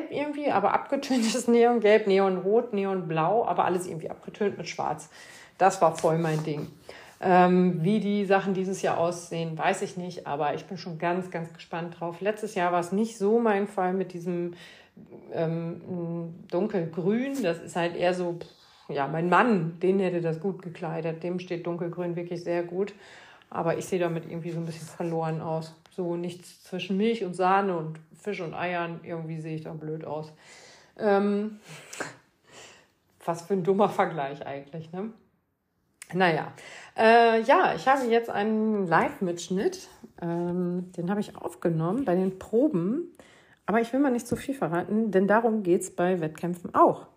[0.09, 5.09] irgendwie, aber abgetöntes Neongelb, Neonrot, Neonblau, aber alles irgendwie abgetönt mit Schwarz.
[5.57, 6.71] Das war voll mein Ding.
[7.21, 11.29] Ähm, wie die Sachen dieses Jahr aussehen, weiß ich nicht, aber ich bin schon ganz,
[11.31, 12.21] ganz gespannt drauf.
[12.21, 14.53] Letztes Jahr war es nicht so mein Fall mit diesem
[15.33, 17.43] ähm, dunkelgrün.
[17.43, 18.39] Das ist halt eher so,
[18.87, 21.23] ja, mein Mann, den hätte das gut gekleidet.
[21.23, 22.93] Dem steht dunkelgrün wirklich sehr gut.
[23.49, 25.75] Aber ich sehe damit irgendwie so ein bisschen verloren aus.
[25.91, 28.99] So nichts zwischen Milch und Sahne und Fisch und Eiern.
[29.03, 30.31] Irgendwie sehe ich da blöd aus.
[30.97, 31.59] Ähm,
[33.25, 35.11] was für ein dummer Vergleich eigentlich, ne?
[36.13, 36.51] Naja,
[36.99, 39.87] äh, ja, ich habe jetzt einen Live-Mitschnitt.
[40.21, 43.15] Ähm, den habe ich aufgenommen bei den Proben.
[43.65, 47.07] Aber ich will mal nicht zu viel verraten, denn darum geht es bei Wettkämpfen auch.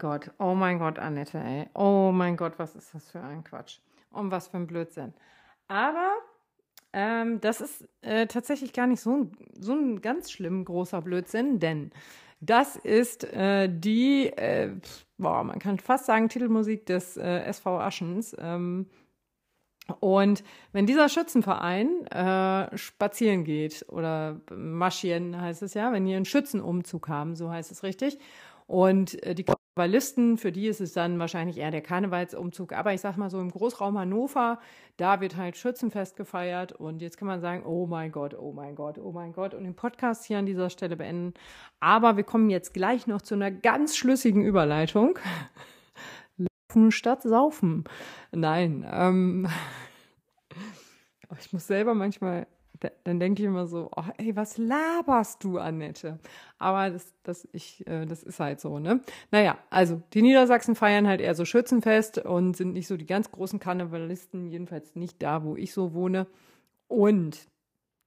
[0.00, 1.68] Gott, oh mein Gott, Annette, ey.
[1.74, 3.78] Oh mein Gott, was ist das für ein Quatsch?
[4.10, 5.14] Und was für ein Blödsinn.
[5.68, 6.14] Aber
[6.92, 11.60] ähm, das ist äh, tatsächlich gar nicht so ein, so ein ganz schlimm großer Blödsinn,
[11.60, 11.92] denn
[12.40, 14.74] das ist äh, die, äh,
[15.18, 18.34] boah, man kann fast sagen, Titelmusik des äh, SV Aschens.
[18.40, 18.86] Ähm,
[20.00, 26.24] und wenn dieser Schützenverein äh, spazieren geht oder marschieren heißt es ja, wenn die einen
[26.24, 28.18] Schützenumzug haben, so heißt es richtig,
[28.66, 32.72] und äh, die Karnevalisten, für die ist es dann wahrscheinlich eher der Karnevalsumzug.
[32.72, 34.58] Aber ich sag mal so im Großraum Hannover,
[34.96, 36.72] da wird halt Schützenfest gefeiert.
[36.72, 39.54] Und jetzt kann man sagen, oh mein Gott, oh mein Gott, oh mein Gott.
[39.54, 41.34] Und den Podcast hier an dieser Stelle beenden.
[41.78, 45.18] Aber wir kommen jetzt gleich noch zu einer ganz schlüssigen Überleitung.
[46.36, 47.84] Laufen statt saufen.
[48.32, 49.48] Nein, ähm,
[51.38, 52.46] ich muss selber manchmal
[53.04, 56.18] dann denke ich immer so, oh, ey, was laberst du, Annette?
[56.58, 59.00] Aber das, das, ich, äh, das ist halt so, ne?
[59.30, 63.30] Naja, also die Niedersachsen feiern halt eher so Schützenfest und sind nicht so die ganz
[63.30, 66.26] großen Karnevalisten, jedenfalls nicht da, wo ich so wohne.
[66.88, 67.48] Und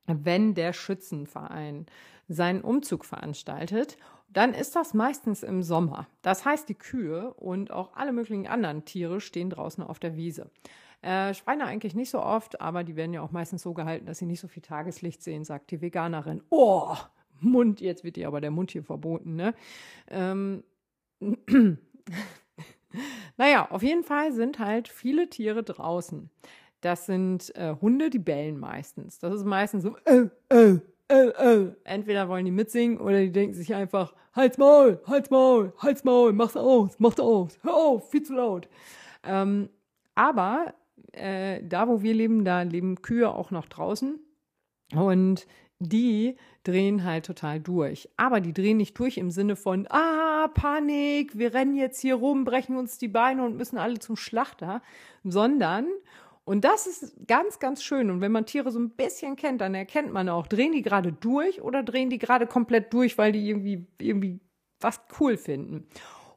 [0.08, 1.86] wenn der Schützenverein
[2.28, 3.98] seinen Umzug veranstaltet,
[4.30, 6.08] dann ist das meistens im Sommer.
[6.22, 10.50] Das heißt, die Kühe und auch alle möglichen anderen Tiere stehen draußen auf der Wiese.
[11.04, 14.20] Äh, Schweine eigentlich nicht so oft, aber die werden ja auch meistens so gehalten, dass
[14.20, 16.42] sie nicht so viel Tageslicht sehen, sagt die Veganerin.
[16.50, 16.96] Oh,
[17.42, 19.54] Mund, jetzt wird dir aber der Mund hier verboten, ne?
[20.10, 20.64] Ähm,
[23.38, 26.30] naja, auf jeden Fall sind halt viele Tiere draußen.
[26.80, 29.20] Das sind äh, Hunde, die bellen meistens.
[29.20, 31.76] Das ist meistens so, äh, äh, äh, äh.
[31.84, 36.32] Entweder wollen die mitsingen oder die denken sich einfach, Halt's Maul, Halt's Maul, Halt's Maul,
[36.32, 38.70] mach's aus, mach's aus, hör auf, viel zu laut.
[39.26, 39.70] Ähm,
[40.16, 40.74] aber
[41.14, 44.20] äh, da, wo wir leben, da leben Kühe auch noch draußen.
[44.94, 45.48] Und
[45.80, 48.10] die drehen halt total durch.
[48.18, 52.46] Aber die drehen nicht durch im Sinne von, ah, Panik, wir rennen jetzt hier rum,
[52.46, 54.82] brechen uns die Beine und müssen alle zum Schlachter,
[55.24, 55.88] sondern,
[56.46, 58.12] und das ist ganz, ganz schön.
[58.12, 61.14] Und wenn man Tiere so ein bisschen kennt, dann erkennt man auch, drehen die gerade
[61.14, 64.40] durch oder drehen die gerade komplett durch, weil die irgendwie, irgendwie
[64.80, 65.88] was cool finden.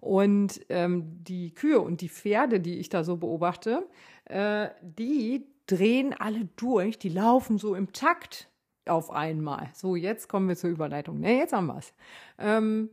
[0.00, 3.88] Und ähm, die Kühe und die Pferde, die ich da so beobachte,
[4.26, 8.48] äh, die drehen alle durch, die laufen so im Takt
[8.86, 9.68] auf einmal.
[9.74, 11.20] So, jetzt kommen wir zur Überleitung.
[11.20, 11.92] Ne, jetzt haben wir es.
[12.38, 12.90] Ähm,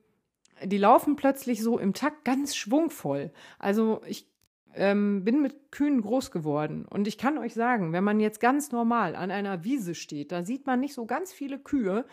[0.63, 3.31] die laufen plötzlich so im Takt ganz schwungvoll.
[3.59, 4.27] Also ich
[4.75, 8.71] ähm, bin mit Kühen groß geworden und ich kann euch sagen, wenn man jetzt ganz
[8.71, 12.05] normal an einer Wiese steht, da sieht man nicht so ganz viele Kühe,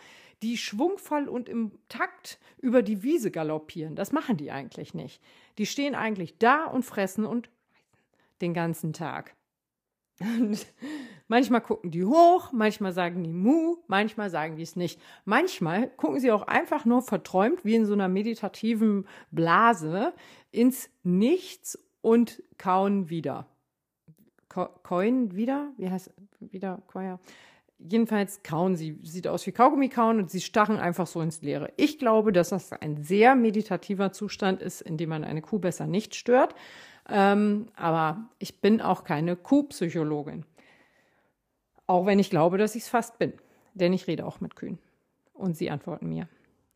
[0.43, 3.95] die schwungvoll und im Takt über die Wiese galoppieren.
[3.95, 5.21] Das machen die eigentlich nicht.
[5.57, 7.49] Die stehen eigentlich da und fressen und
[8.41, 9.35] den ganzen Tag.
[10.19, 10.65] Und
[11.27, 15.01] manchmal gucken die hoch, manchmal sagen die Mu, manchmal sagen die es nicht.
[15.25, 20.13] Manchmal gucken sie auch einfach nur verträumt, wie in so einer meditativen Blase,
[20.51, 23.47] ins Nichts und kauen wieder.
[24.83, 25.71] Coin wieder?
[25.77, 26.81] Wie heißt wieder?
[26.87, 27.19] Koya?
[27.79, 28.99] Jedenfalls kauen sie.
[29.01, 31.71] Sieht aus wie Kaugummi kauen und sie stachen einfach so ins Leere.
[31.77, 35.87] Ich glaube, dass das ein sehr meditativer Zustand ist, in dem man eine Kuh besser
[35.87, 36.53] nicht stört.
[37.11, 40.45] Ähm, aber ich bin auch keine Kuhpsychologin.
[41.85, 43.33] Auch wenn ich glaube, dass ich es fast bin.
[43.73, 44.79] Denn ich rede auch mit Kühen.
[45.33, 46.29] Und sie antworten mir.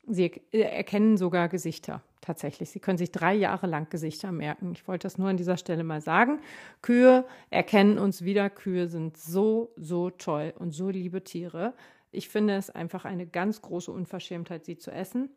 [0.08, 2.04] Sie erkennen sogar Gesichter.
[2.20, 2.70] Tatsächlich.
[2.72, 4.72] Sie können sich drei Jahre lang Gesichter merken.
[4.74, 6.40] Ich wollte das nur an dieser Stelle mal sagen.
[6.82, 8.50] Kühe erkennen uns wieder.
[8.50, 11.74] Kühe sind so, so toll und so liebe Tiere.
[12.12, 15.30] Ich finde es einfach eine ganz große Unverschämtheit, sie zu essen.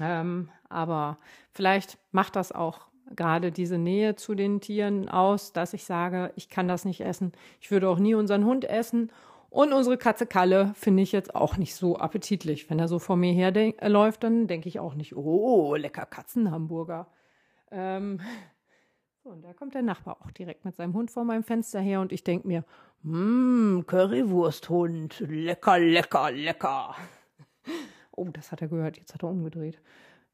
[0.00, 1.18] Ähm, aber
[1.52, 6.48] vielleicht macht das auch gerade diese Nähe zu den Tieren aus, dass ich sage, ich
[6.48, 7.32] kann das nicht essen.
[7.60, 9.10] Ich würde auch nie unseren Hund essen.
[9.50, 12.68] Und unsere Katze Kalle finde ich jetzt auch nicht so appetitlich.
[12.68, 17.06] Wenn er so vor mir her äh, dann denke ich auch nicht, oh, lecker Katzenhamburger.
[17.70, 18.20] Ähm,
[19.22, 22.00] so, und da kommt der Nachbar auch direkt mit seinem Hund vor meinem Fenster her
[22.00, 22.64] und ich denke mir,
[23.02, 26.96] mmm, Currywursthund, lecker, lecker, lecker.
[28.16, 29.80] Oh, das hat er gehört, jetzt hat er umgedreht.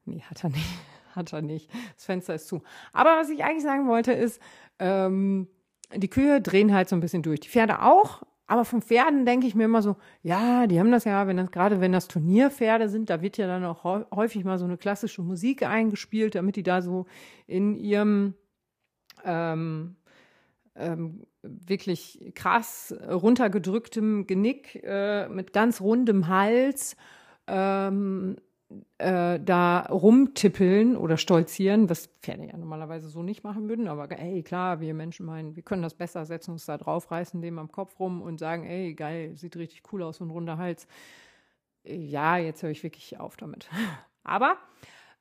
[0.05, 0.69] Nee, hat er nicht.
[1.15, 1.69] Hat er nicht.
[1.95, 2.61] Das Fenster ist zu.
[2.93, 4.41] Aber was ich eigentlich sagen wollte, ist,
[4.79, 5.47] ähm,
[5.95, 7.39] die Kühe drehen halt so ein bisschen durch.
[7.41, 8.23] Die Pferde auch.
[8.47, 11.51] Aber von Pferden denke ich mir immer so, ja, die haben das ja, wenn das,
[11.51, 15.21] gerade wenn das Turnierpferde sind, da wird ja dann auch häufig mal so eine klassische
[15.21, 17.05] Musik eingespielt, damit die da so
[17.47, 18.33] in ihrem
[19.23, 19.95] ähm,
[20.75, 26.97] ähm, wirklich krass runtergedrücktem Genick äh, mit ganz rundem Hals
[27.47, 28.35] ähm,
[28.97, 34.43] äh, da rumtippeln oder stolzieren, was Pferde ja normalerweise so nicht machen würden, aber ey,
[34.43, 37.71] klar, wir Menschen meinen, wir können das besser, setzen uns da drauf, reißen dem am
[37.71, 40.87] Kopf rum und sagen, ey, geil, sieht richtig cool aus, ein runder Hals.
[41.83, 43.69] Ja, jetzt höre ich wirklich auf damit.
[44.23, 44.57] Aber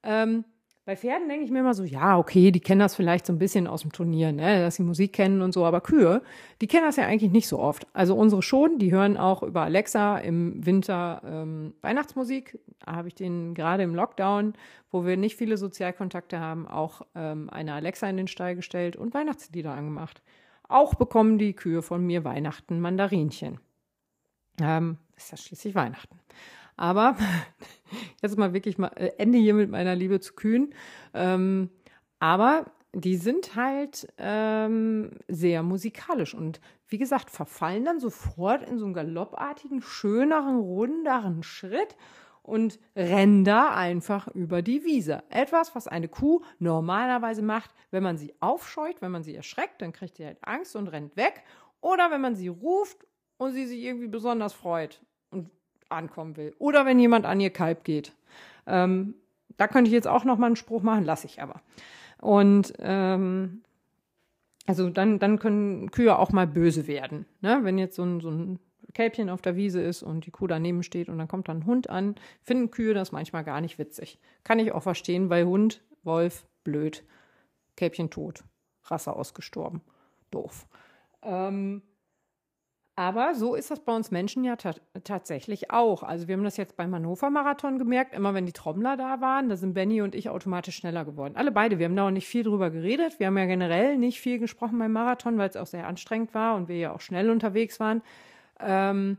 [0.03, 0.45] ähm,
[0.85, 3.39] bei Pferden denke ich mir immer so, ja, okay, die kennen das vielleicht so ein
[3.39, 6.23] bisschen aus dem Turnier, ne, dass sie Musik kennen und so, aber Kühe,
[6.61, 7.87] die kennen das ja eigentlich nicht so oft.
[7.93, 12.59] Also unsere schon, die hören auch über Alexa im Winter ähm, Weihnachtsmusik.
[12.87, 14.55] Habe ich den gerade im Lockdown,
[14.91, 19.13] wo wir nicht viele Sozialkontakte haben, auch ähm, eine Alexa in den Stall gestellt und
[19.13, 20.23] Weihnachtslieder angemacht.
[20.67, 23.61] Auch bekommen die Kühe von mir Weihnachten Mandarinchen.
[24.61, 26.19] Ähm, ist ja schließlich Weihnachten.
[26.81, 27.15] Aber
[28.23, 30.75] jetzt mal wirklich mal äh, Ende hier mit meiner Liebe zu Kühen.
[31.13, 31.69] Ähm,
[32.21, 38.87] aber die sind halt ähm, sehr musikalisch und wie gesagt, verfallen dann sofort in so
[38.87, 41.97] einen galoppartigen, schöneren, runderen Schritt
[42.43, 45.23] und rennen da einfach über die Wiese.
[45.29, 49.93] Etwas, was eine Kuh normalerweise macht, wenn man sie aufscheucht, wenn man sie erschreckt, dann
[49.93, 51.45] kriegt sie halt Angst und rennt weg.
[51.83, 55.01] Oder wenn man sie ruft und sie sich irgendwie besonders freut
[55.91, 56.55] ankommen will.
[56.59, 58.13] Oder wenn jemand an ihr Kalb geht.
[58.67, 59.15] Ähm,
[59.57, 61.61] da könnte ich jetzt auch noch mal einen Spruch machen, lasse ich aber.
[62.21, 63.63] Und ähm,
[64.67, 67.27] also dann, dann können Kühe auch mal böse werden.
[67.41, 67.61] Ne?
[67.63, 68.59] Wenn jetzt so ein, so ein
[68.93, 71.67] Kälbchen auf der Wiese ist und die Kuh daneben steht und dann kommt dann ein
[71.67, 74.19] Hund an, finden Kühe das manchmal gar nicht witzig.
[74.45, 77.05] Kann ich auch verstehen, weil Hund, Wolf, blöd,
[77.77, 78.45] Kälbchen tot,
[78.85, 79.81] Rasse ausgestorben,
[80.31, 80.67] doof.
[81.23, 81.83] Ähm,
[83.01, 86.03] aber so ist das bei uns Menschen ja ta tatsächlich auch.
[86.03, 89.57] Also wir haben das jetzt beim Hannover-Marathon gemerkt, immer wenn die Trommler da waren, da
[89.57, 91.33] sind Benny und ich automatisch schneller geworden.
[91.35, 93.19] Alle beide, wir haben da auch nicht viel drüber geredet.
[93.19, 96.57] Wir haben ja generell nicht viel gesprochen beim Marathon, weil es auch sehr anstrengend war
[96.57, 98.03] und wir ja auch schnell unterwegs waren.
[98.59, 99.17] Ähm,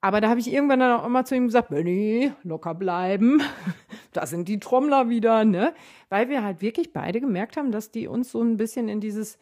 [0.00, 3.40] aber da habe ich irgendwann dann auch immer zu ihm gesagt, Benny, locker bleiben.
[4.12, 5.74] da sind die Trommler wieder, ne?
[6.08, 9.38] Weil wir halt wirklich beide gemerkt haben, dass die uns so ein bisschen in dieses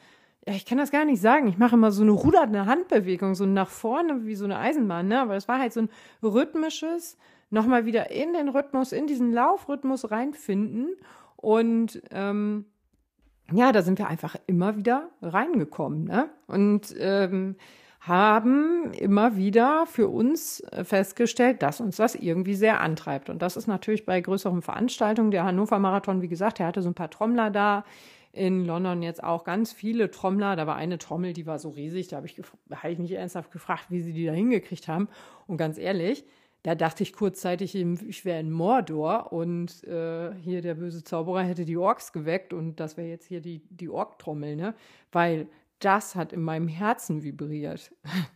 [0.55, 1.49] ich kann das gar nicht sagen.
[1.49, 5.21] Ich mache immer so eine rudernde Handbewegung, so nach vorne wie so eine Eisenbahn, ne?
[5.21, 5.91] Aber es war halt so ein
[6.23, 7.19] rhythmisches,
[7.51, 10.95] nochmal wieder in den Rhythmus, in diesen Laufrhythmus reinfinden.
[11.37, 12.67] Und ähm,
[13.53, 16.29] ja, da sind wir einfach immer wieder reingekommen, ne?
[16.47, 17.57] Und ähm,
[18.01, 23.29] haben immer wieder für uns festgestellt, dass uns das irgendwie sehr antreibt.
[23.29, 25.31] Und das ist natürlich bei größeren Veranstaltungen.
[25.31, 27.85] Der Hannover Marathon, wie gesagt, der hatte so ein paar Trommler da
[28.33, 30.57] in London jetzt auch ganz viele Trommler.
[30.57, 32.40] Da war eine Trommel, die war so riesig, da habe ich,
[32.71, 35.09] hab ich mich ernsthaft gefragt, wie sie die da hingekriegt haben.
[35.47, 36.25] Und ganz ehrlich,
[36.62, 41.64] da dachte ich kurzzeitig, ich wäre in Mordor und äh, hier der böse Zauberer hätte
[41.64, 44.75] die Orks geweckt und das wäre jetzt hier die, die Ork-Trommel, ne?
[45.11, 47.93] Weil das hat in meinem Herzen vibriert.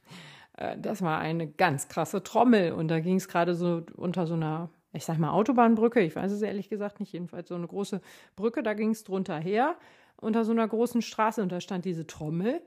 [0.57, 4.35] Äh, das war eine ganz krasse Trommel und da ging es gerade so unter so
[4.35, 8.01] einer ich sag mal Autobahnbrücke, ich weiß es ehrlich gesagt nicht, jedenfalls so eine große
[8.37, 9.77] Brücke, da ging es drunter her,
[10.17, 12.63] unter so einer großen Straße und da stand diese Trommel.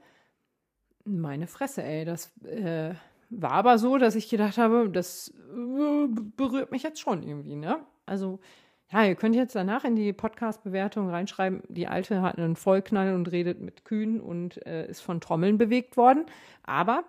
[1.06, 2.94] Meine Fresse, ey, das äh,
[3.30, 7.80] war aber so, dass ich gedacht habe, das äh, berührt mich jetzt schon irgendwie, ne?
[8.06, 8.40] Also,
[8.92, 13.32] ja, ihr könnt jetzt danach in die Podcast-Bewertung reinschreiben, die Alte hat einen Vollknall und
[13.32, 16.26] redet mit Kühen und äh, ist von Trommeln bewegt worden.
[16.64, 17.04] Aber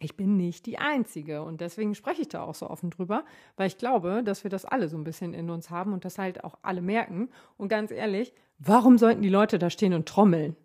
[0.00, 1.42] ich bin nicht die Einzige.
[1.42, 3.24] Und deswegen spreche ich da auch so offen drüber,
[3.56, 6.18] weil ich glaube, dass wir das alle so ein bisschen in uns haben und das
[6.18, 7.28] halt auch alle merken.
[7.56, 10.56] Und ganz ehrlich, warum sollten die Leute da stehen und trommeln?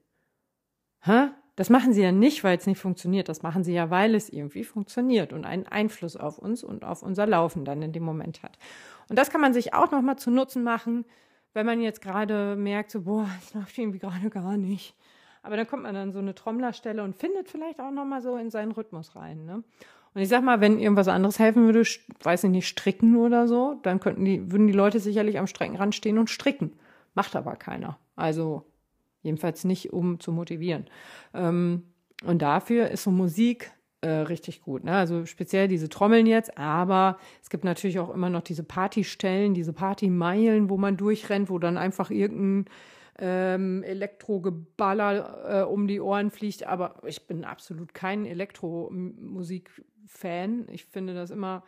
[1.02, 1.30] Hä?
[1.56, 3.28] Das machen sie ja nicht, weil es nicht funktioniert.
[3.28, 7.04] Das machen sie ja, weil es irgendwie funktioniert und einen Einfluss auf uns und auf
[7.04, 8.58] unser Laufen dann in dem Moment hat.
[9.10, 11.04] Und das kann man sich auch nochmal zu Nutzen machen,
[11.54, 14.96] wenn man jetzt gerade merkt, so, boah, es läuft irgendwie gerade gar nicht.
[15.50, 18.52] Aber dann kommt man an so eine Trommlerstelle und findet vielleicht auch nochmal so in
[18.52, 19.46] seinen Rhythmus rein.
[19.46, 19.64] Ne?
[20.14, 21.82] Und ich sag mal, wenn irgendwas anderes helfen würde,
[22.22, 25.96] weiß ich nicht, stricken oder so, dann könnten die, würden die Leute sicherlich am Streckenrand
[25.96, 26.74] stehen und stricken.
[27.16, 27.98] Macht aber keiner.
[28.16, 28.68] Also
[29.24, 30.86] jedenfalls nicht, um zu motivieren.
[31.34, 31.82] Ähm,
[32.24, 34.84] und dafür ist so Musik äh, richtig gut.
[34.84, 34.96] Ne?
[34.96, 39.74] Also speziell diese Trommeln jetzt, aber es gibt natürlich auch immer noch diese Partystellen, diese
[39.74, 42.72] Partymeilen, wo man durchrennt, wo dann einfach irgendein
[43.20, 46.66] ähm, Elektrogeballer äh, um die Ohren fliegt.
[46.66, 50.66] Aber ich bin absolut kein Elektromusik-Fan.
[50.70, 51.64] Ich finde das immer,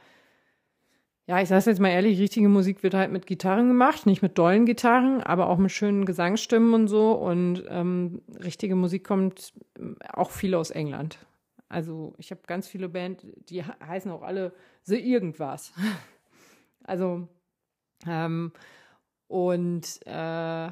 [1.28, 4.38] ja, ich sage jetzt mal ehrlich, richtige Musik wird halt mit Gitarren gemacht, nicht mit
[4.38, 7.12] dollen Gitarren, aber auch mit schönen Gesangsstimmen und so.
[7.12, 9.54] Und ähm, richtige Musik kommt
[10.14, 11.20] auch viel aus England.
[11.70, 15.74] Also ich habe ganz viele Bands, die heißen auch alle The Irgendwas.
[16.84, 17.28] also
[18.08, 18.52] ähm,
[19.28, 20.70] und äh,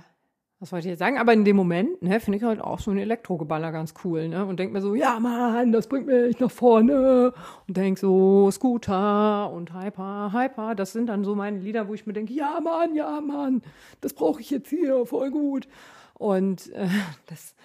[0.60, 1.18] was wollte ich jetzt sagen?
[1.18, 4.46] Aber in dem Moment, ne, finde ich halt auch so ein Elektrogeballer ganz cool, ne?
[4.46, 7.34] Und denke mir so, ja Mann, das bringt mich nach vorne.
[7.68, 10.76] Und denk so, Scooter und Hyper, Hyper.
[10.76, 13.62] Das sind dann so meine Lieder, wo ich mir denke, ja Mann, ja Mann,
[14.02, 15.68] das brauche ich jetzt hier, voll gut.
[16.16, 16.90] Und äh,
[17.28, 17.56] das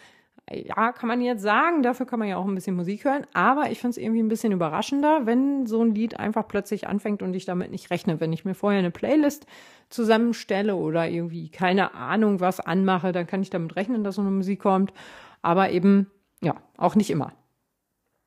[0.50, 3.70] ja, kann man jetzt sagen, dafür kann man ja auch ein bisschen Musik hören, aber
[3.70, 7.35] ich finde es irgendwie ein bisschen überraschender, wenn so ein Lied einfach plötzlich anfängt und
[7.35, 8.20] ich damit nicht rechne.
[8.20, 9.46] Wenn ich mir vorher eine Playlist
[9.88, 14.30] zusammenstelle oder irgendwie keine Ahnung was anmache, dann kann ich damit rechnen, dass so eine
[14.30, 14.92] Musik kommt,
[15.40, 16.11] aber eben,
[16.42, 17.33] ja, auch nicht immer.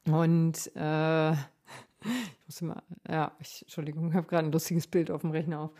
[0.07, 1.31] Und äh,
[2.01, 5.59] ich muss immer, ja, ich, Entschuldigung, ich habe gerade ein lustiges Bild auf dem Rechner
[5.59, 5.71] auf.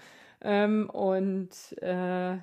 [0.41, 1.49] Ähm, und
[1.81, 2.37] äh,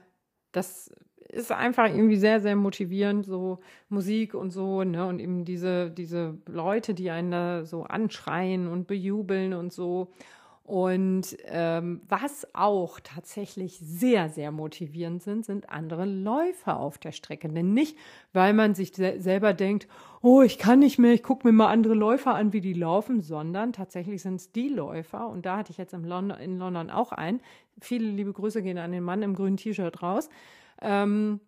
[0.56, 0.90] das
[1.28, 5.04] ist einfach irgendwie sehr, sehr motivierend, so Musik und so, ne?
[5.06, 10.12] Und eben diese, diese Leute, die einen da so anschreien und bejubeln und so.
[10.64, 17.50] Und ähm, was auch tatsächlich sehr, sehr motivierend sind, sind andere Läufer auf der Strecke.
[17.50, 17.98] Denn nicht,
[18.32, 19.86] weil man sich se selber denkt,
[20.22, 23.20] oh, ich kann nicht mehr, ich gucke mir mal andere Läufer an, wie die laufen,
[23.20, 25.28] sondern tatsächlich sind es die Läufer.
[25.28, 27.42] Und da hatte ich jetzt in London, in London auch einen.
[27.82, 30.30] Viele liebe Grüße gehen an den Mann im grünen T-Shirt raus.
[30.80, 31.40] Ähm,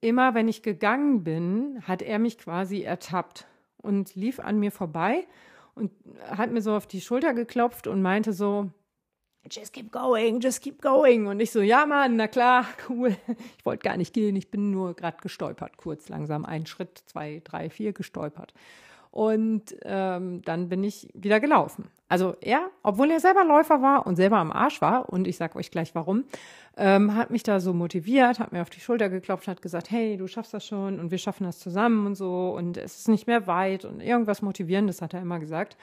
[0.00, 3.46] immer wenn ich gegangen bin, hat er mich quasi ertappt
[3.82, 5.26] und lief an mir vorbei
[5.80, 5.90] und
[6.30, 8.70] hat mir so auf die Schulter geklopft und meinte so,
[9.50, 11.26] just keep going, just keep going.
[11.26, 13.16] Und ich so, ja Mann, na klar, cool.
[13.58, 17.40] Ich wollte gar nicht gehen, ich bin nur gerade gestolpert, kurz langsam, ein Schritt, zwei,
[17.44, 18.52] drei, vier gestolpert.
[19.10, 21.88] Und ähm, dann bin ich wieder gelaufen.
[22.08, 25.56] Also er, obwohl er selber Läufer war und selber am Arsch war, und ich sage
[25.56, 26.24] euch gleich warum,
[26.76, 30.16] ähm, hat mich da so motiviert, hat mir auf die Schulter geklopft, hat gesagt, hey,
[30.16, 33.26] du schaffst das schon und wir schaffen das zusammen und so und es ist nicht
[33.26, 35.76] mehr weit und irgendwas Motivierendes hat er immer gesagt.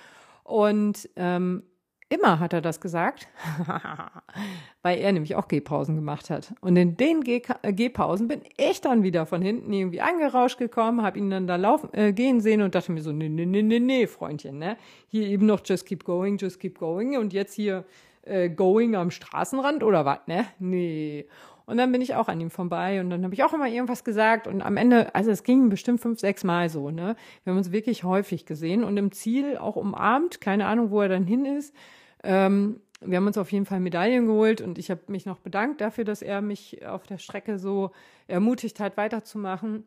[0.43, 1.63] Und ähm,
[2.09, 3.27] Immer hat er das gesagt,
[4.81, 6.53] weil er nämlich auch Gehpausen gemacht hat.
[6.61, 11.19] Und in den äh, Gehpausen bin ich dann wieder von hinten irgendwie angerauscht gekommen, habe
[11.19, 13.79] ihn dann da laufen, äh, gehen sehen und dachte mir so, nee, nee, nee, nee,
[13.79, 14.77] nee, Freundchen, ne?
[15.09, 17.83] Hier eben noch just keep going, just keep going und jetzt hier
[18.21, 20.45] äh, going am Straßenrand oder was, ne?
[20.59, 21.27] Nee.
[21.65, 24.05] Und dann bin ich auch an ihm vorbei und dann habe ich auch immer irgendwas
[24.05, 27.17] gesagt und am Ende, also es ging bestimmt fünf, sechs Mal so, ne?
[27.43, 31.09] Wir haben uns wirklich häufig gesehen und im Ziel auch umarmt, keine Ahnung, wo er
[31.09, 31.75] dann hin ist.
[32.27, 35.79] Ähm, wir haben uns auf jeden Fall Medaillen geholt und ich habe mich noch bedankt
[35.81, 37.91] dafür, dass er mich auf der Strecke so
[38.27, 39.85] ermutigt hat, weiterzumachen.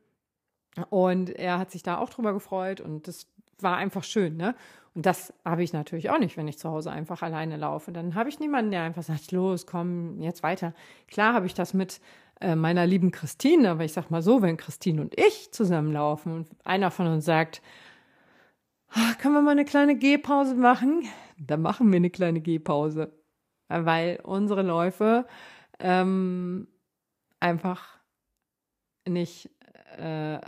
[0.89, 3.27] Und er hat sich da auch drüber gefreut und das
[3.59, 4.55] war einfach schön, ne?
[4.95, 7.93] Und das habe ich natürlich auch nicht, wenn ich zu Hause einfach alleine laufe.
[7.93, 10.73] Dann habe ich niemanden, der einfach sagt, los, komm, jetzt weiter.
[11.09, 12.01] Klar habe ich das mit
[12.41, 16.49] äh, meiner lieben Christine, aber ich sag mal so, wenn Christine und ich zusammenlaufen und
[16.65, 17.63] einer von uns sagt,
[18.91, 21.05] ah, können wir mal eine kleine Gehpause machen?
[21.41, 23.13] Dann machen wir eine kleine Gehpause,
[23.69, 25.27] weil unsere Läufe
[25.79, 26.69] ähm,
[27.41, 27.99] einfach
[29.09, 29.51] nicht
[29.97, 30.39] äh,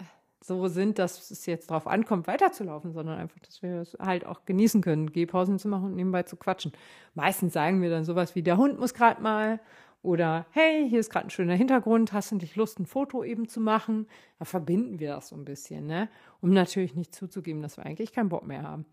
[0.45, 4.45] so sind, dass es jetzt darauf ankommt, weiterzulaufen, sondern einfach, dass wir es halt auch
[4.45, 6.73] genießen können, Gehpausen zu machen und nebenbei zu quatschen.
[7.15, 9.61] Meistens sagen wir dann sowas wie, der Hund muss gerade mal
[10.03, 13.49] oder hey, hier ist gerade ein schöner Hintergrund, hast du nicht Lust, ein Foto eben
[13.49, 14.09] zu machen?
[14.39, 16.09] Da verbinden wir das so ein bisschen, ne?
[16.41, 18.85] Um natürlich nicht zuzugeben, dass wir eigentlich keinen Bock mehr haben.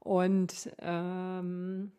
[0.00, 1.92] Und ähm,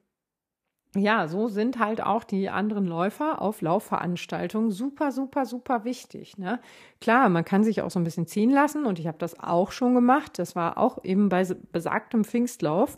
[0.96, 6.38] ja, so sind halt auch die anderen Läufer auf Laufveranstaltungen super, super, super wichtig.
[6.38, 6.60] Ne?
[7.00, 9.72] Klar, man kann sich auch so ein bisschen ziehen lassen und ich habe das auch
[9.72, 10.38] schon gemacht.
[10.38, 12.98] Das war auch eben bei besagtem Pfingstlauf,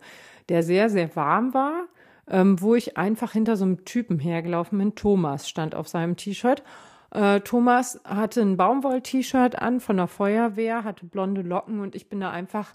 [0.50, 1.86] der sehr, sehr warm war,
[2.28, 4.96] ähm, wo ich einfach hinter so einem Typen hergelaufen bin.
[4.96, 6.64] Thomas stand auf seinem T-Shirt.
[7.12, 12.22] Äh, Thomas hatte ein Baumwoll-T-Shirt an von der Feuerwehr, hatte blonde Locken und ich bin
[12.22, 12.74] da einfach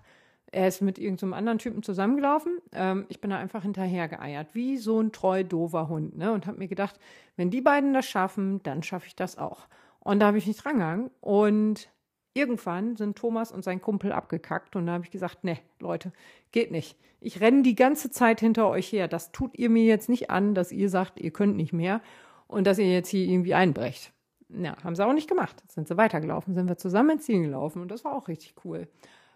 [0.51, 2.59] er ist mit irgendeinem so anderen Typen zusammengelaufen.
[2.72, 6.32] Ähm, ich bin da einfach hinterher geeiert, wie so ein treu dover Hund, ne?
[6.32, 6.99] Und habe mir gedacht,
[7.36, 9.68] wenn die beiden das schaffen, dann schaffe ich das auch.
[10.01, 11.11] Und da habe ich nicht drangegangen.
[11.20, 11.90] Und
[12.32, 14.74] irgendwann sind Thomas und sein Kumpel abgekackt.
[14.76, 16.12] Und da habe ich gesagt, ne, Leute,
[16.53, 16.96] geht nicht.
[17.20, 19.09] Ich renne die ganze Zeit hinter euch her.
[19.09, 22.01] Das tut ihr mir jetzt nicht an, dass ihr sagt, ihr könnt nicht mehr
[22.46, 24.12] und dass ihr jetzt hier irgendwie einbrecht.
[24.49, 25.62] Ja, haben sie auch nicht gemacht.
[25.68, 28.88] Sind sie weitergelaufen, sind wir zusammen ins Ziel gelaufen und das war auch richtig cool.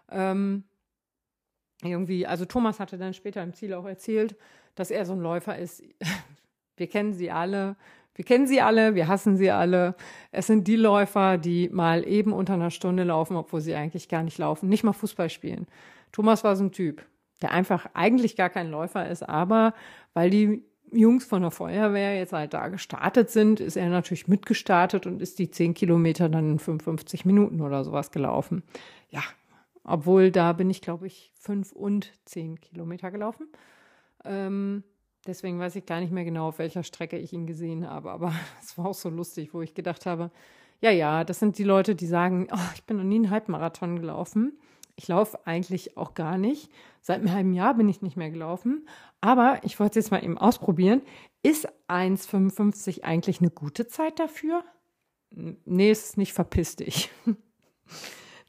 [0.09, 0.63] Ähm,
[1.85, 4.35] irgendwie, also Thomas hatte dann später im Ziel auch erzählt,
[4.75, 5.83] dass er so ein Läufer ist.
[6.77, 7.75] Wir kennen sie alle.
[8.15, 9.95] Wir kennen sie alle, wir hassen sie alle.
[10.31, 14.21] Es sind die Läufer, die mal eben unter einer Stunde laufen, obwohl sie eigentlich gar
[14.21, 15.65] nicht laufen, nicht mal Fußball spielen.
[16.11, 17.03] Thomas war so ein Typ,
[17.41, 19.73] der einfach eigentlich gar kein Läufer ist, aber
[20.13, 25.07] weil die Jungs von der Feuerwehr jetzt halt da gestartet sind, ist er natürlich mitgestartet
[25.07, 28.61] und ist die zehn Kilometer dann in 55 Minuten oder sowas gelaufen.
[29.09, 29.23] Ja,
[29.83, 33.47] obwohl da bin ich, glaube ich, fünf und zehn Kilometer gelaufen.
[34.25, 34.83] Ähm,
[35.27, 38.11] deswegen weiß ich gar nicht mehr genau, auf welcher Strecke ich ihn gesehen habe.
[38.11, 40.31] Aber es war auch so lustig, wo ich gedacht habe,
[40.81, 43.99] ja, ja, das sind die Leute, die sagen, oh, ich bin noch nie einen Halbmarathon
[43.99, 44.59] gelaufen.
[44.95, 46.69] Ich laufe eigentlich auch gar nicht.
[47.01, 48.87] Seit einem halben Jahr bin ich nicht mehr gelaufen.
[49.21, 51.01] Aber ich wollte es jetzt mal eben ausprobieren.
[51.41, 54.63] Ist 1,55 eigentlich eine gute Zeit dafür?
[55.31, 57.09] Nee, ist nicht, verpiss dich.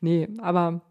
[0.00, 0.82] nee, aber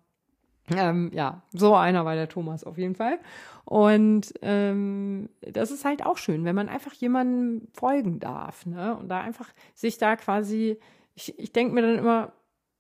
[0.70, 3.20] ähm, ja, so einer war der Thomas auf jeden Fall.
[3.66, 8.95] Und ähm, das ist halt auch schön, wenn man einfach jemandem folgen darf, ne?
[8.97, 10.80] Und da einfach sich da quasi,
[11.16, 12.34] ich, ich denke mir dann immer,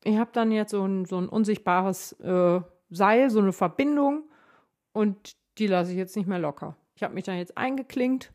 [0.03, 4.23] ich habe dann jetzt so ein, so ein unsichtbares äh, Seil, so eine Verbindung
[4.91, 6.75] und die lasse ich jetzt nicht mehr locker.
[6.95, 8.33] Ich habe mich da jetzt eingeklinkt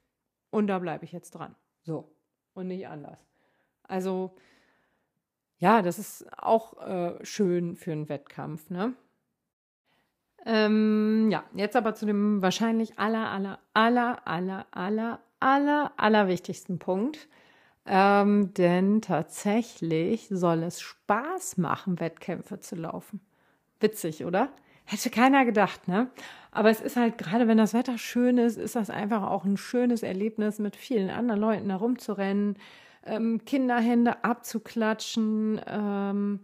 [0.50, 1.54] und da bleibe ich jetzt dran.
[1.82, 2.12] So.
[2.54, 3.18] Und nicht anders.
[3.84, 4.34] Also,
[5.58, 8.94] ja, das ist auch äh, schön für einen Wettkampf, ne?
[10.48, 16.78] Ähm, ja, jetzt aber zu dem wahrscheinlich aller, aller, aller, aller, aller, aller, aller wichtigsten
[16.78, 17.28] Punkt.
[17.84, 23.20] Ähm, denn tatsächlich soll es Spaß machen, Wettkämpfe zu laufen.
[23.80, 24.48] Witzig, oder?
[24.86, 26.10] Hätte keiner gedacht, ne?
[26.50, 29.58] Aber es ist halt, gerade wenn das Wetter schön ist, ist das einfach auch ein
[29.58, 32.56] schönes Erlebnis, mit vielen anderen Leuten herumzurennen,
[33.04, 36.40] ähm, Kinderhände abzuklatschen, ähm,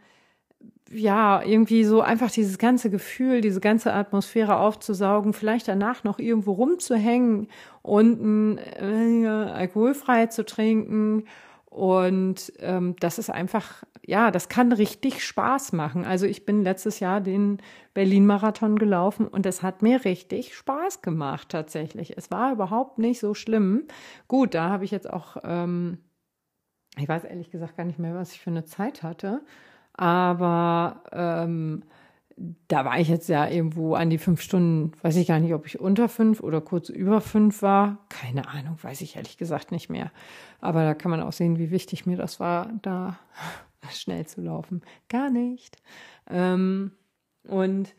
[0.90, 6.52] ja, irgendwie so einfach dieses ganze Gefühl, diese ganze Atmosphäre aufzusaugen, vielleicht danach noch irgendwo
[6.52, 7.48] rumzuhängen
[7.82, 11.24] und äh, alkoholfrei zu trinken
[11.74, 16.04] Und ähm, das ist einfach, ja, das kann richtig Spaß machen.
[16.04, 17.58] Also ich bin letztes Jahr den
[17.94, 22.16] Berlin-Marathon gelaufen und es hat mir richtig Spaß gemacht tatsächlich.
[22.16, 23.88] Es war überhaupt nicht so schlimm.
[24.28, 25.98] Gut, da habe ich jetzt auch, ähm,
[26.96, 29.42] ich weiß ehrlich gesagt gar nicht mehr, was ich für eine Zeit hatte.
[29.94, 31.82] Aber ähm,
[32.68, 35.66] da war ich jetzt ja irgendwo an die fünf Stunden, weiß ich gar nicht, ob
[35.66, 37.98] ich unter fünf oder kurz über fünf war.
[38.08, 40.10] Keine Ahnung, weiß ich ehrlich gesagt nicht mehr.
[40.60, 43.18] Aber da kann man auch sehen, wie wichtig mir das war, da
[43.90, 44.82] schnell zu laufen.
[45.08, 45.76] Gar nicht.
[46.28, 46.92] Ähm,
[47.46, 47.94] und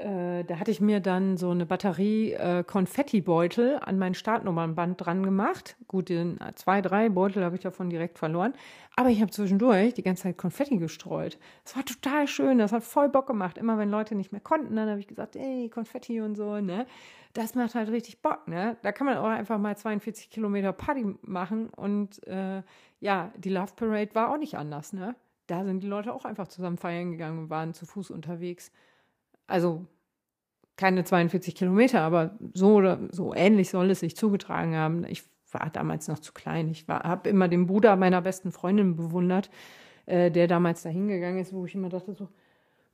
[0.00, 5.22] äh, da hatte ich mir dann so eine Batterie äh, Konfettibeutel an mein Startnummernband dran
[5.22, 5.76] gemacht.
[5.86, 8.54] Gut, den zwei, drei Beutel habe ich davon direkt verloren.
[8.96, 11.38] Aber ich habe zwischendurch die ganze Zeit Konfetti gestreut.
[11.64, 13.58] Das war total schön, das hat voll Bock gemacht.
[13.58, 16.86] Immer wenn Leute nicht mehr konnten, dann habe ich gesagt, ey, Konfetti und so, ne?
[17.32, 18.76] Das macht halt richtig Bock, ne?
[18.82, 22.62] Da kann man auch einfach mal 42 Kilometer Party machen und äh,
[22.98, 25.14] ja, die Love Parade war auch nicht anders, ne?
[25.46, 28.72] Da sind die Leute auch einfach zusammen feiern gegangen und waren zu Fuß unterwegs.
[29.50, 29.86] Also
[30.76, 35.04] keine 42 Kilometer, aber so oder so ähnlich soll es sich zugetragen haben.
[35.04, 36.70] Ich war damals noch zu klein.
[36.70, 39.50] Ich habe immer den Bruder meiner besten Freundin bewundert,
[40.06, 42.28] äh, der damals da hingegangen ist, wo ich immer dachte so,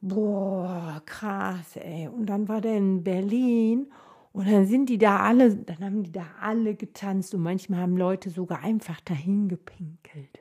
[0.00, 2.08] boah, krass, ey.
[2.08, 3.92] Und dann war der in Berlin
[4.32, 7.96] und dann sind die da alle, dann haben die da alle getanzt und manchmal haben
[7.96, 10.40] Leute sogar einfach dahin gepinkelt.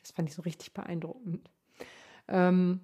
[0.00, 1.50] Das fand ich so richtig beeindruckend.
[2.28, 2.80] Ähm,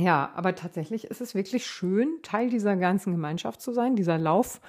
[0.00, 4.60] ja, aber tatsächlich ist es wirklich schön, Teil dieser ganzen Gemeinschaft zu sein, dieser Lauf,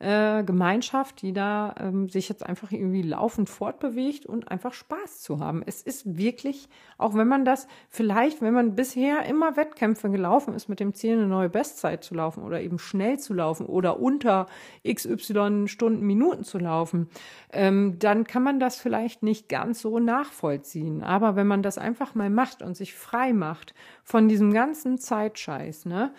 [0.00, 5.40] äh, Gemeinschaft, die da ähm, sich jetzt einfach irgendwie laufend fortbewegt und einfach Spaß zu
[5.40, 5.62] haben.
[5.64, 10.68] Es ist wirklich, auch wenn man das vielleicht, wenn man bisher immer Wettkämpfe gelaufen ist
[10.68, 14.46] mit dem Ziel, eine neue Bestzeit zu laufen oder eben schnell zu laufen oder unter
[14.88, 17.10] XY Stunden, Minuten zu laufen,
[17.52, 21.02] ähm, dann kann man das vielleicht nicht ganz so nachvollziehen.
[21.02, 25.84] Aber wenn man das einfach mal macht und sich frei macht von diesem ganzen Zeitscheiß,
[25.84, 26.12] ne,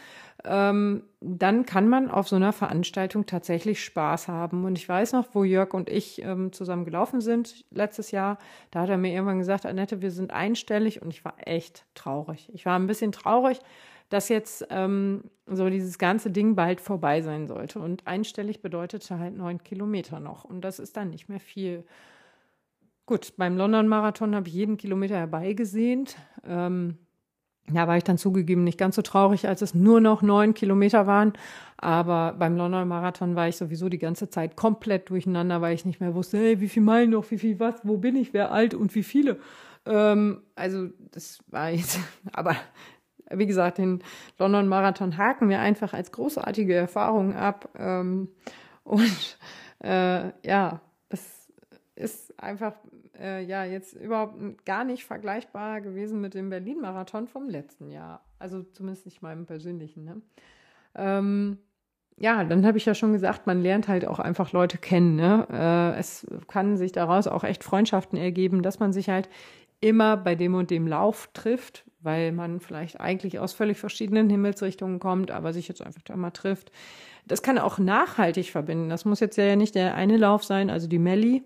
[0.46, 4.66] ähm, dann kann man auf so einer Veranstaltung tatsächlich Spaß haben.
[4.66, 8.38] Und ich weiß noch, wo Jörg und ich ähm, zusammen gelaufen sind letztes Jahr,
[8.72, 12.50] da hat er mir irgendwann gesagt, Annette, wir sind einstellig und ich war echt traurig.
[12.54, 13.60] Ich war ein bisschen traurig,
[14.10, 17.80] dass jetzt ähm, so dieses ganze Ding bald vorbei sein sollte.
[17.80, 20.44] Und einstellig bedeutete halt neun Kilometer noch.
[20.44, 21.86] Und das ist dann nicht mehr viel.
[23.06, 26.18] Gut, beim London-Marathon habe ich jeden Kilometer herbeigesehnt.
[26.46, 26.98] Ähm,
[27.68, 31.08] da war ich dann zugegeben nicht ganz so traurig, als es nur noch neun Kilometer
[31.08, 31.34] waren.
[31.78, 36.00] Aber beim London Marathon war ich sowieso die ganze Zeit komplett durcheinander, weil ich nicht
[36.00, 38.74] mehr wusste, hey, wie viel Meilen noch, wie viel was, wo bin ich, wer alt
[38.74, 39.40] und wie viele.
[39.86, 42.00] Ähm, also das war jetzt,
[42.34, 42.56] aber
[43.34, 44.04] wie gesagt, den
[44.38, 47.70] London Marathon haken wir einfach als großartige Erfahrung ab.
[47.78, 48.30] Ähm,
[48.84, 49.38] und
[49.84, 51.41] äh, ja, das
[52.02, 52.74] ist einfach
[53.20, 58.24] äh, ja jetzt überhaupt gar nicht vergleichbar gewesen mit dem Berlin-Marathon vom letzten Jahr.
[58.40, 60.04] Also zumindest nicht meinem persönlichen.
[60.04, 60.22] Ne?
[60.96, 61.58] Ähm,
[62.18, 65.16] ja, dann habe ich ja schon gesagt, man lernt halt auch einfach Leute kennen.
[65.16, 65.48] Ne?
[65.52, 69.30] Äh, es kann sich daraus auch echt Freundschaften ergeben, dass man sich halt
[69.80, 75.00] immer bei dem und dem Lauf trifft, weil man vielleicht eigentlich aus völlig verschiedenen Himmelsrichtungen
[75.00, 76.72] kommt, aber sich jetzt einfach da mal trifft.
[77.28, 78.90] Das kann auch nachhaltig verbinden.
[78.90, 81.44] Das muss jetzt ja nicht der eine Lauf sein, also die Melli,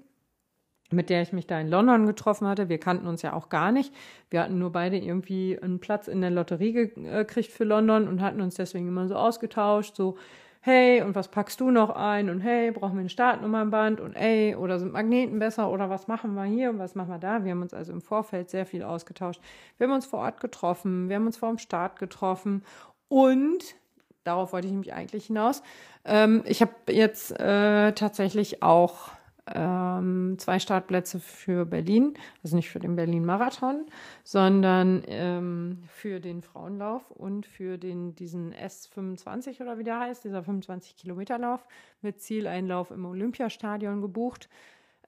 [0.96, 2.70] mit der ich mich da in London getroffen hatte.
[2.70, 3.94] Wir kannten uns ja auch gar nicht.
[4.30, 8.42] Wir hatten nur beide irgendwie einen Platz in der Lotterie gekriegt für London und hatten
[8.42, 10.18] uns deswegen immer so ausgetauscht, so
[10.66, 12.28] hey, und was packst du noch ein?
[12.28, 14.02] Und hey, brauchen wir ein Startnummernband?
[14.02, 15.70] Und ey, oder sind Magneten besser?
[15.70, 17.44] Oder was machen wir hier und was machen wir da?
[17.44, 19.40] Wir haben uns also im Vorfeld sehr viel ausgetauscht.
[19.78, 22.64] Wir haben uns vor Ort getroffen, wir haben uns vor dem Start getroffen
[23.10, 23.76] und
[24.24, 25.62] darauf wollte ich nämlich eigentlich hinaus.
[26.04, 29.10] Ähm, ich habe jetzt äh, tatsächlich auch
[29.54, 33.86] ähm, zwei Startplätze für Berlin, also nicht für den Berlin-Marathon,
[34.24, 40.42] sondern ähm, für den Frauenlauf und für den, diesen S25 oder wie der heißt, dieser
[40.42, 41.66] 25-Kilometer-Lauf
[42.02, 44.50] mit Zieleinlauf im Olympiastadion gebucht,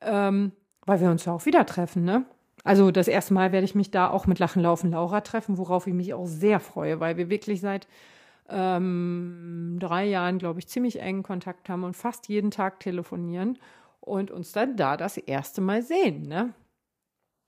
[0.01, 0.51] ähm,
[0.85, 2.25] weil wir uns ja auch wieder treffen, ne?
[2.63, 5.87] Also das erste Mal werde ich mich da auch mit Lachen Laufen Laura treffen, worauf
[5.87, 7.87] ich mich auch sehr freue, weil wir wirklich seit
[8.49, 13.57] ähm, drei Jahren, glaube ich, ziemlich engen Kontakt haben und fast jeden Tag telefonieren
[14.07, 16.23] und uns dann da das erste Mal sehen.
[16.23, 16.53] Ne?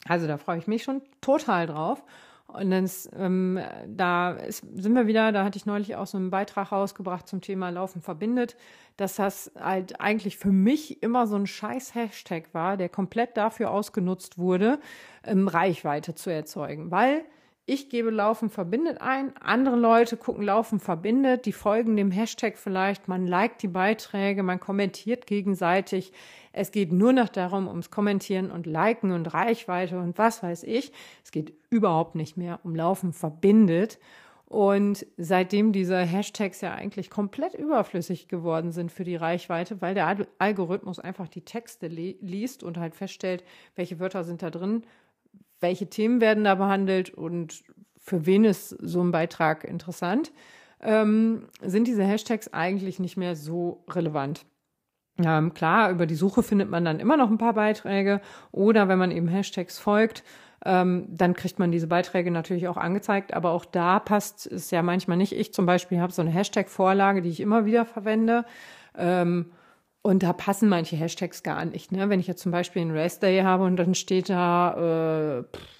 [0.05, 2.03] Also da freue ich mich schon total drauf.
[2.47, 6.17] Und dann ist, ähm, da ist, sind wir wieder, da hatte ich neulich auch so
[6.17, 8.57] einen Beitrag rausgebracht zum Thema Laufen verbindet,
[8.97, 13.69] dass das halt eigentlich für mich immer so ein scheiß Hashtag war, der komplett dafür
[13.69, 14.79] ausgenutzt wurde,
[15.23, 16.89] ähm, Reichweite zu erzeugen.
[16.89, 17.23] Weil
[17.69, 23.07] ich gebe Laufen verbindet ein, andere Leute gucken Laufen verbindet, die folgen dem Hashtag vielleicht,
[23.07, 26.11] man liked die Beiträge, man kommentiert gegenseitig.
[26.51, 30.91] Es geht nur noch darum, ums Kommentieren und Liken und Reichweite und was weiß ich.
[31.23, 33.99] Es geht überhaupt nicht mehr um Laufen verbindet.
[34.47, 40.25] Und seitdem diese Hashtags ja eigentlich komplett überflüssig geworden sind für die Reichweite, weil der
[40.39, 43.43] Algorithmus einfach die Texte liest und halt feststellt,
[43.75, 44.81] welche Wörter sind da drin,
[45.59, 47.63] welche Themen werden da behandelt und
[47.97, 50.31] für wen ist so ein Beitrag interessant,
[50.81, 54.45] ähm, sind diese Hashtags eigentlich nicht mehr so relevant.
[55.23, 58.99] Ähm, klar, über die Suche findet man dann immer noch ein paar Beiträge oder wenn
[58.99, 60.23] man eben Hashtags folgt,
[60.65, 63.33] ähm, dann kriegt man diese Beiträge natürlich auch angezeigt.
[63.33, 65.33] Aber auch da passt es ja manchmal nicht.
[65.33, 68.45] Ich zum Beispiel habe so eine Hashtag-Vorlage, die ich immer wieder verwende.
[68.97, 69.51] Ähm,
[70.01, 71.91] und da passen manche Hashtags gar nicht.
[71.91, 72.09] Ne?
[72.09, 75.79] Wenn ich jetzt zum Beispiel einen Rest Day habe und dann steht da, äh, pff,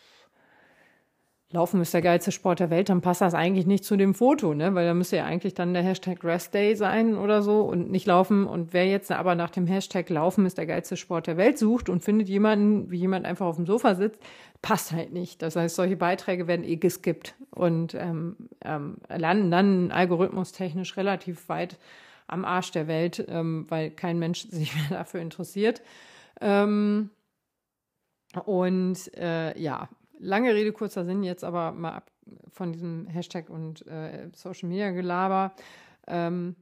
[1.52, 4.54] Laufen ist der geilste Sport der Welt, dann passt das eigentlich nicht zu dem Foto,
[4.54, 4.76] ne?
[4.76, 8.06] Weil da müsste ja eigentlich dann der Hashtag Rest Day sein oder so und nicht
[8.06, 8.46] laufen.
[8.46, 11.90] Und wer jetzt aber nach dem Hashtag Laufen ist der geilste Sport der Welt sucht
[11.90, 14.22] und findet jemanden, wie jemand einfach auf dem Sofa sitzt,
[14.62, 15.42] passt halt nicht.
[15.42, 21.80] Das heißt, solche Beiträge werden eh geskippt und ähm, ähm, landen dann algorithmustechnisch relativ weit
[22.30, 25.82] am Arsch der Welt, ähm, weil kein Mensch sich mehr dafür interessiert.
[26.42, 27.10] Ähm,
[28.46, 32.12] und äh, ja, lange Rede, kurzer Sinn, jetzt aber mal ab
[32.52, 35.54] von diesem Hashtag und äh, Social Media Gelaber.
[36.08, 36.56] Ähm,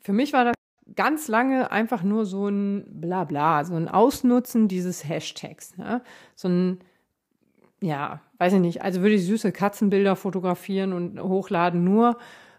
[0.00, 0.54] für mich war das
[0.96, 5.76] ganz lange einfach nur so ein Blabla, so ein Ausnutzen dieses Hashtags.
[5.76, 6.02] Ne?
[6.34, 6.78] So ein,
[7.80, 12.18] ja, weiß ich nicht, also würde ich süße Katzenbilder fotografieren und hochladen, nur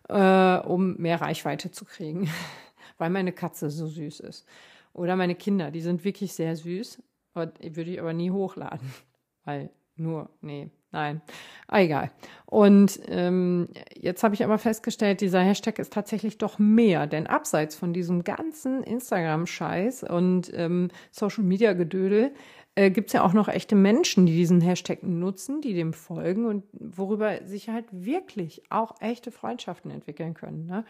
[0.10, 2.30] äh, um mehr Reichweite zu kriegen,
[2.98, 4.46] weil meine Katze so süß ist.
[4.94, 7.02] Oder meine Kinder, die sind wirklich sehr süß,
[7.34, 8.94] würde ich aber nie hochladen,
[9.46, 11.22] weil nur, nee, nein,
[11.68, 12.12] ah, egal.
[12.46, 17.76] Und ähm, jetzt habe ich aber festgestellt, dieser Hashtag ist tatsächlich doch mehr, denn abseits
[17.76, 22.34] von diesem ganzen Instagram-Scheiß und ähm, Social-Media-Gedödel
[22.76, 26.46] äh, gibt es ja auch noch echte Menschen, die diesen Hashtag nutzen, die dem folgen
[26.46, 30.66] und worüber sich halt wirklich auch echte Freundschaften entwickeln können.
[30.66, 30.86] Ne?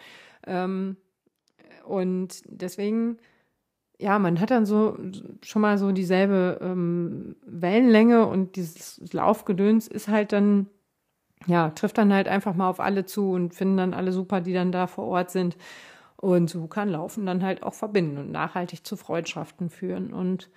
[0.46, 0.98] Ähm,
[1.86, 3.18] und deswegen
[4.04, 4.98] ja, man hat dann so
[5.44, 10.68] schon mal so dieselbe ähm, Wellenlänge und dieses Laufgedöns ist halt dann,
[11.48, 14.54] ja, trifft dann halt einfach mal auf alle zu und finden dann alle super, die
[14.54, 15.58] dann da vor Ort sind.
[16.18, 20.50] Und so kann Laufen dann halt auch verbinden und nachhaltig zu Freundschaften führen und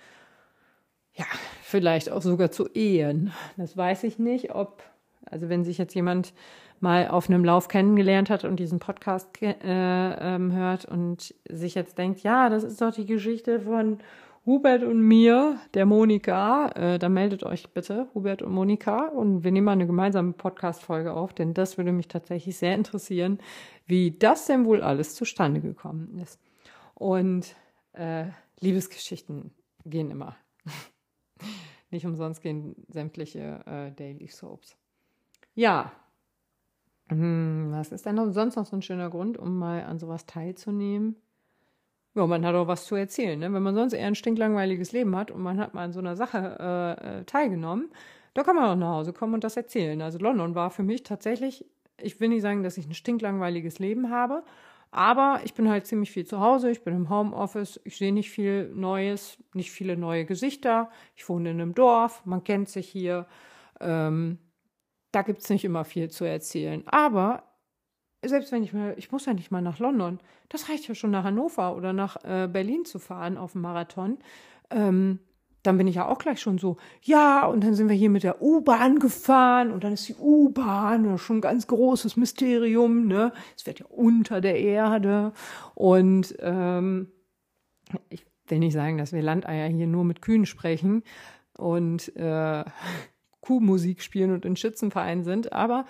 [1.17, 1.25] ja,
[1.63, 3.33] vielleicht auch sogar zu Ehen.
[3.57, 4.83] Das weiß ich nicht, ob,
[5.25, 6.33] also wenn sich jetzt jemand
[6.79, 11.97] mal auf einem Lauf kennengelernt hat und diesen Podcast äh, ähm, hört und sich jetzt
[11.97, 13.97] denkt, ja, das ist doch die Geschichte von
[14.45, 19.51] Hubert und mir, der Monika, äh, dann meldet euch bitte, Hubert und Monika, und wir
[19.51, 23.39] nehmen mal eine gemeinsame Podcast-Folge auf, denn das würde mich tatsächlich sehr interessieren,
[23.87, 26.39] wie das denn wohl alles zustande gekommen ist.
[26.93, 27.55] Und
[27.93, 28.25] äh,
[28.61, 29.51] Liebesgeschichten
[29.83, 30.37] gehen immer.
[31.89, 34.75] Nicht umsonst gehen sämtliche äh, Daily Soaps.
[35.55, 35.91] Ja,
[37.09, 41.15] hm, was ist denn sonst noch so ein schöner Grund, um mal an sowas teilzunehmen?
[42.15, 43.39] Ja, man hat auch was zu erzählen.
[43.39, 43.53] Ne?
[43.53, 46.15] Wenn man sonst eher ein stinklangweiliges Leben hat und man hat mal an so einer
[46.15, 47.89] Sache äh, äh, teilgenommen,
[48.33, 50.01] da kann man auch nach Hause kommen und das erzählen.
[50.01, 51.65] Also London war für mich tatsächlich,
[52.01, 54.43] ich will nicht sagen, dass ich ein stinklangweiliges Leben habe,
[54.97, 58.31] aber ich bin halt ziemlich viel zu Hause, ich bin im Homeoffice, ich sehe nicht
[58.31, 60.89] viel Neues, nicht viele neue Gesichter.
[61.15, 63.27] Ich wohne in einem Dorf, man kennt sich hier.
[63.79, 64.39] Ähm,
[65.11, 66.81] da gibt es nicht immer viel zu erzählen.
[66.87, 67.43] Aber
[68.25, 70.19] selbst wenn ich mal, ich muss ja nicht mal nach London,
[70.49, 74.17] das reicht ja schon nach Hannover oder nach äh, Berlin zu fahren auf dem Marathon.
[74.71, 75.19] Ähm,
[75.67, 78.23] dann bin ich ja auch gleich schon so, ja, und dann sind wir hier mit
[78.23, 83.33] der U-Bahn gefahren und dann ist die U-Bahn schon ein ganz großes Mysterium, ne?
[83.55, 85.33] Es wird ja unter der Erde
[85.75, 87.11] und ähm,
[88.09, 91.03] ich will nicht sagen, dass wir Landeier hier nur mit Kühen sprechen
[91.57, 92.63] und äh,
[93.41, 95.85] Kuhmusik spielen und in Schützenvereinen sind, aber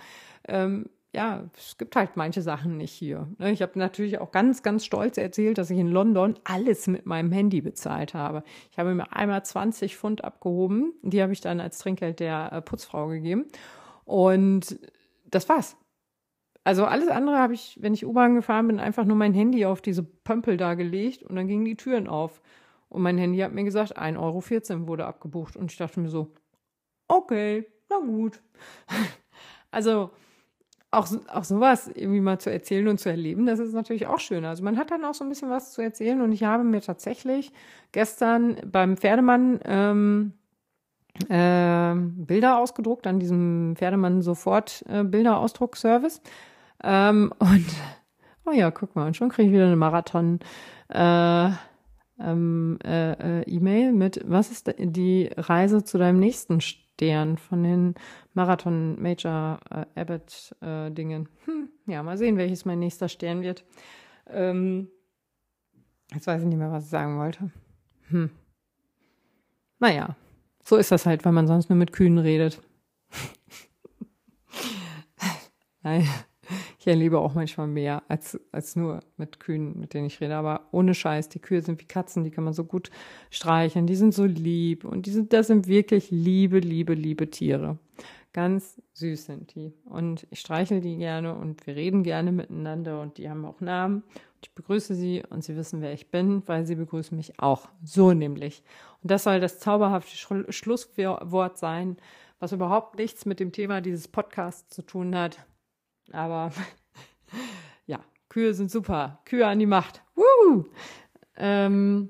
[0.48, 3.28] ähm, ja, es gibt halt manche Sachen nicht hier.
[3.39, 3.51] Ne?
[3.51, 7.32] Ich habe natürlich auch ganz, ganz stolz erzählt, dass ich in London alles mit meinem
[7.32, 8.43] Handy bezahlt habe.
[8.72, 12.61] Ich habe mir einmal 20 Pfund abgehoben, die habe ich dann als Trinkgeld der äh,
[12.61, 13.45] Putzfrau gegeben
[14.05, 14.80] und
[15.26, 15.76] das war's.
[16.63, 19.82] Also alles andere habe ich, wenn ich U-Bahn gefahren bin, einfach nur mein Handy auf
[19.82, 22.41] diese Pömpel da gelegt und dann gingen die Türen auf.
[22.89, 25.55] Und mein Handy hat mir gesagt, 1,14 Euro wurde abgebucht.
[25.55, 26.32] Und ich dachte mir so,
[27.07, 28.43] okay, na gut.
[29.70, 30.11] Also
[30.98, 34.45] auch, auch sowas irgendwie mal zu erzählen und zu erleben, das ist natürlich auch schön.
[34.45, 36.82] Also man hat dann auch so ein bisschen was zu erzählen und ich habe mir
[36.82, 37.52] tatsächlich
[37.91, 40.34] gestern beim Pferdemann ähm,
[41.30, 46.22] äh, Bilder ausgedruckt an diesem Pferdemann sofort äh, Bilderausdruckservice.
[46.84, 47.66] Ähm, und
[48.45, 50.39] oh ja, guck mal, und schon kriege ich wieder eine Marathon
[50.89, 51.50] äh,
[52.20, 56.62] ähm, äh, äh, E-Mail mit, was ist die Reise zu deinem nächsten
[56.98, 57.93] Stern von den
[58.34, 61.30] Marathon Major äh, Abbott äh, Dingen.
[61.45, 63.64] Hm, ja, mal sehen, welches mein nächster Stern wird.
[64.26, 64.89] Ähm,
[66.12, 67.52] jetzt weiß ich nicht mehr, was ich sagen wollte.
[68.10, 68.32] Hm.
[69.78, 70.16] Naja,
[70.64, 72.64] so ist das halt, weil man sonst nur mit Kühen redet.
[75.84, 76.10] Nein,
[76.88, 80.38] ich erlebe auch manchmal mehr als, als nur mit Kühen, mit denen ich rede.
[80.38, 82.92] Aber ohne Scheiß, die Kühe sind wie Katzen, die kann man so gut
[83.30, 83.88] streicheln.
[83.88, 84.86] Die sind so lieb.
[84.86, 87.78] Und die sind, das sind wirklich liebe, liebe, liebe Tiere.
[88.32, 89.74] Ganz süß sind die.
[89.84, 94.04] Und ich streichel die gerne und wir reden gerne miteinander und die haben auch Namen.
[94.42, 97.68] Ich begrüße sie und sie wissen, wer ich bin, weil sie begrüßen mich auch.
[97.84, 98.64] So nämlich.
[99.04, 100.16] Und das soll das zauberhafte
[100.54, 101.98] Schlusswort sein,
[102.40, 105.46] was überhaupt nichts mit dem Thema dieses Podcasts zu tun hat.
[106.12, 106.51] Aber
[107.86, 107.99] ja,
[108.30, 109.22] Kühe sind super.
[109.26, 110.01] Kühe an die Macht.
[110.16, 110.66] Woo!
[111.36, 112.10] Ähm,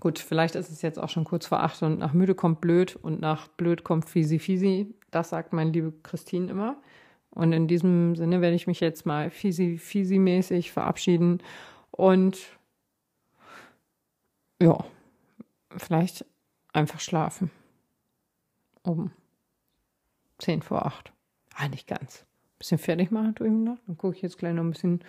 [0.00, 2.96] gut, vielleicht ist es jetzt auch schon kurz vor acht und nach müde kommt blöd
[2.96, 4.94] und nach blöd kommt fisi fisi.
[5.10, 6.76] Das sagt meine liebe Christine immer.
[7.30, 11.42] Und in diesem Sinne werde ich mich jetzt mal fisi-fisi-mäßig verabschieden
[11.90, 12.38] und
[14.60, 14.84] ja,
[15.76, 16.26] vielleicht
[16.72, 17.50] einfach schlafen.
[18.82, 19.12] Um
[20.38, 21.12] zehn vor acht.
[21.54, 22.26] Ah, nicht ganz.
[22.62, 23.78] Bisschen fertig machen tue ich noch.
[23.88, 25.00] Dann gucke ich jetzt gleich noch ein bisschen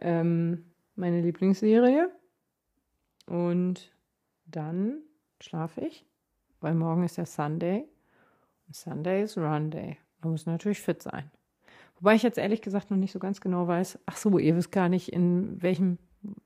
[0.00, 0.64] ähm,
[0.94, 2.08] meine Lieblingsserie.
[3.26, 3.92] Und
[4.46, 4.98] dann
[5.40, 6.06] schlafe ich,
[6.60, 7.84] weil morgen ist ja Sunday.
[8.68, 9.96] Und Sunday ist Run Day.
[10.22, 11.32] Man muss natürlich fit sein.
[11.96, 14.70] Wobei ich jetzt ehrlich gesagt noch nicht so ganz genau weiß, ach so, ihr wisst
[14.70, 15.98] gar nicht, in welchem,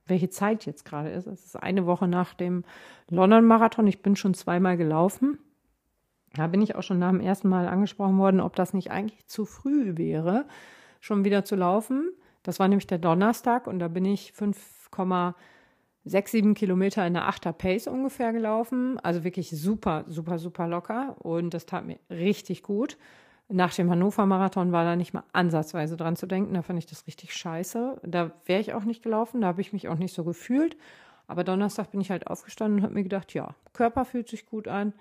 [0.07, 1.27] welche Zeit jetzt gerade ist.
[1.27, 2.65] Es ist eine Woche nach dem
[3.11, 3.87] London-Marathon.
[3.87, 5.37] Ich bin schon zweimal gelaufen.
[6.39, 9.27] Da bin ich auch schon nach dem ersten Mal angesprochen worden, ob das nicht eigentlich
[9.27, 10.47] zu früh wäre,
[11.01, 12.13] schon wieder zu laufen.
[12.45, 17.89] Das war nämlich der Donnerstag und da bin ich 5,67 Kilometer in der 8er Pace
[17.89, 19.01] ungefähr gelaufen.
[19.01, 22.97] Also wirklich super, super, super locker und das tat mir richtig gut.
[23.49, 26.55] Nach dem Hannover-Marathon war da nicht mal ansatzweise dran zu denken.
[26.55, 28.01] Da fand ich das richtig scheiße.
[28.05, 29.41] Da wäre ich auch nicht gelaufen.
[29.41, 30.77] Da habe ich mich auch nicht so gefühlt.
[31.27, 34.69] Aber Donnerstag bin ich halt aufgestanden und habe mir gedacht, ja, Körper fühlt sich gut
[34.69, 34.93] an,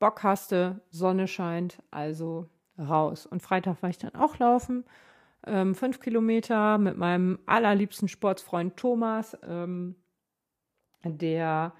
[0.00, 3.26] Bock hast du, Sonne scheint, also raus.
[3.26, 4.84] Und Freitag war ich dann auch laufen.
[5.46, 9.94] Ähm, fünf Kilometer mit meinem allerliebsten Sportsfreund Thomas, ähm,
[11.04, 11.72] der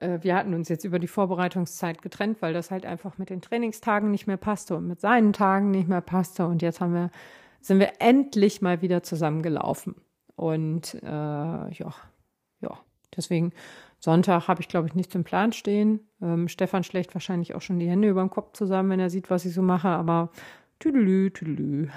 [0.00, 3.40] äh, wir hatten uns jetzt über die Vorbereitungszeit getrennt, weil das halt einfach mit den
[3.40, 6.46] Trainingstagen nicht mehr passte und mit seinen Tagen nicht mehr passte.
[6.46, 7.10] Und jetzt haben wir,
[7.60, 9.94] sind wir endlich mal wieder zusammengelaufen.
[10.36, 11.94] Und äh, ja,
[12.60, 12.78] ja,
[13.16, 13.52] deswegen
[14.00, 16.00] Sonntag habe ich, glaube ich, nichts im Plan stehen.
[16.22, 19.30] Ähm, Stefan schlägt wahrscheinlich auch schon die Hände über den Kopf zusammen, wenn er sieht,
[19.30, 20.30] was ich so mache, aber
[20.78, 21.88] tüdelü, tüdelü.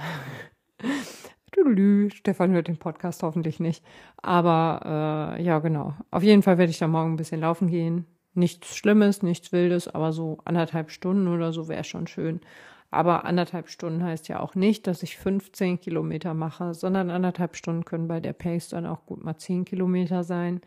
[1.54, 2.10] Tüdelü.
[2.10, 3.86] Stefan hört den Podcast hoffentlich nicht.
[4.18, 5.94] Aber äh, ja, genau.
[6.12, 8.06] Auf jeden Fall werde ich da morgen ein bisschen laufen gehen.
[8.34, 12.42] Nichts Schlimmes, nichts Wildes, aber so anderthalb Stunden oder so wäre schon schön.
[12.90, 17.86] Aber anderthalb Stunden heißt ja auch nicht, dass ich 15 Kilometer mache, sondern anderthalb Stunden
[17.86, 20.62] können bei der Pace dann auch gut mal 10 Kilometer sein.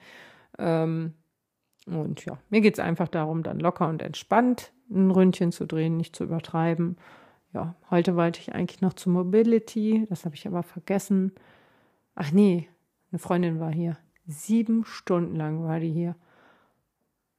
[0.58, 1.14] Ähm,
[1.86, 5.96] und ja, mir geht es einfach darum, dann locker und entspannt ein Ründchen zu drehen,
[5.96, 6.96] nicht zu übertreiben
[7.56, 11.32] ja, heute wollte ich eigentlich noch zu Mobility, das habe ich aber vergessen.
[12.14, 12.68] Ach nee,
[13.10, 13.96] eine Freundin war hier.
[14.26, 16.16] Sieben Stunden lang war die hier.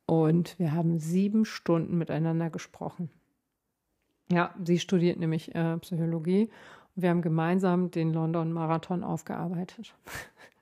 [0.07, 3.11] Und wir haben sieben Stunden miteinander gesprochen.
[4.31, 6.49] Ja, sie studiert nämlich äh, Psychologie
[6.95, 9.93] und wir haben gemeinsam den London Marathon aufgearbeitet.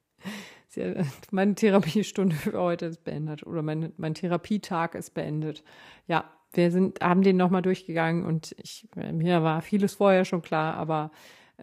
[1.31, 5.63] meine Therapiestunde für heute ist beendet oder mein, mein Therapietag ist beendet.
[6.07, 10.75] Ja, wir sind, haben den nochmal durchgegangen und ich, mir war vieles vorher schon klar,
[10.75, 11.11] aber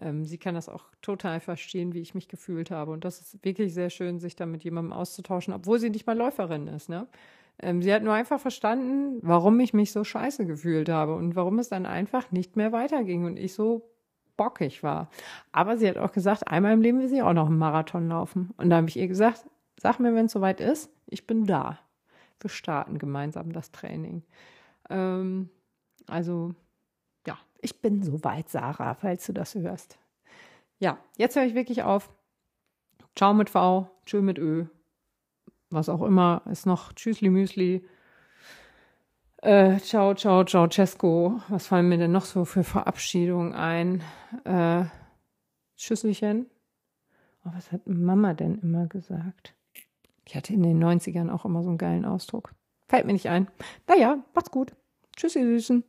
[0.01, 2.91] ähm, sie kann das auch total verstehen, wie ich mich gefühlt habe.
[2.91, 6.17] Und das ist wirklich sehr schön, sich da mit jemandem auszutauschen, obwohl sie nicht mal
[6.17, 6.89] Läuferin ist.
[6.89, 7.07] Ne?
[7.59, 11.59] Ähm, sie hat nur einfach verstanden, warum ich mich so scheiße gefühlt habe und warum
[11.59, 13.92] es dann einfach nicht mehr weiterging und ich so
[14.37, 15.09] bockig war.
[15.51, 18.53] Aber sie hat auch gesagt, einmal im Leben will sie auch noch einen Marathon laufen.
[18.57, 19.45] Und da habe ich ihr gesagt,
[19.77, 21.79] sag mir, wenn es soweit ist, ich bin da.
[22.39, 24.23] Wir starten gemeinsam das Training.
[24.89, 25.49] Ähm,
[26.07, 26.53] also,
[27.25, 29.97] ja, ich bin soweit, Sarah, falls du das hörst.
[30.79, 32.11] Ja, jetzt höre ich wirklich auf.
[33.15, 34.65] Ciao mit V, tschö mit Ö.
[35.69, 36.93] Was auch immer ist noch.
[36.93, 37.85] Tschüssli Müsli.
[39.43, 41.41] Äh, ciao, ciao, ciao, Cesco.
[41.49, 44.01] Was fallen mir denn noch so für Verabschiedungen ein?
[44.45, 44.85] Äh,
[45.75, 46.45] Schüsselchen.
[47.43, 49.53] Oh, was hat Mama denn immer gesagt?
[50.25, 52.53] Ich hatte in den 90ern auch immer so einen geilen Ausdruck.
[52.87, 53.49] Fällt mir nicht ein.
[53.85, 54.71] Naja, macht's gut.
[55.13, 55.83] Tschüss, ihr Süßen.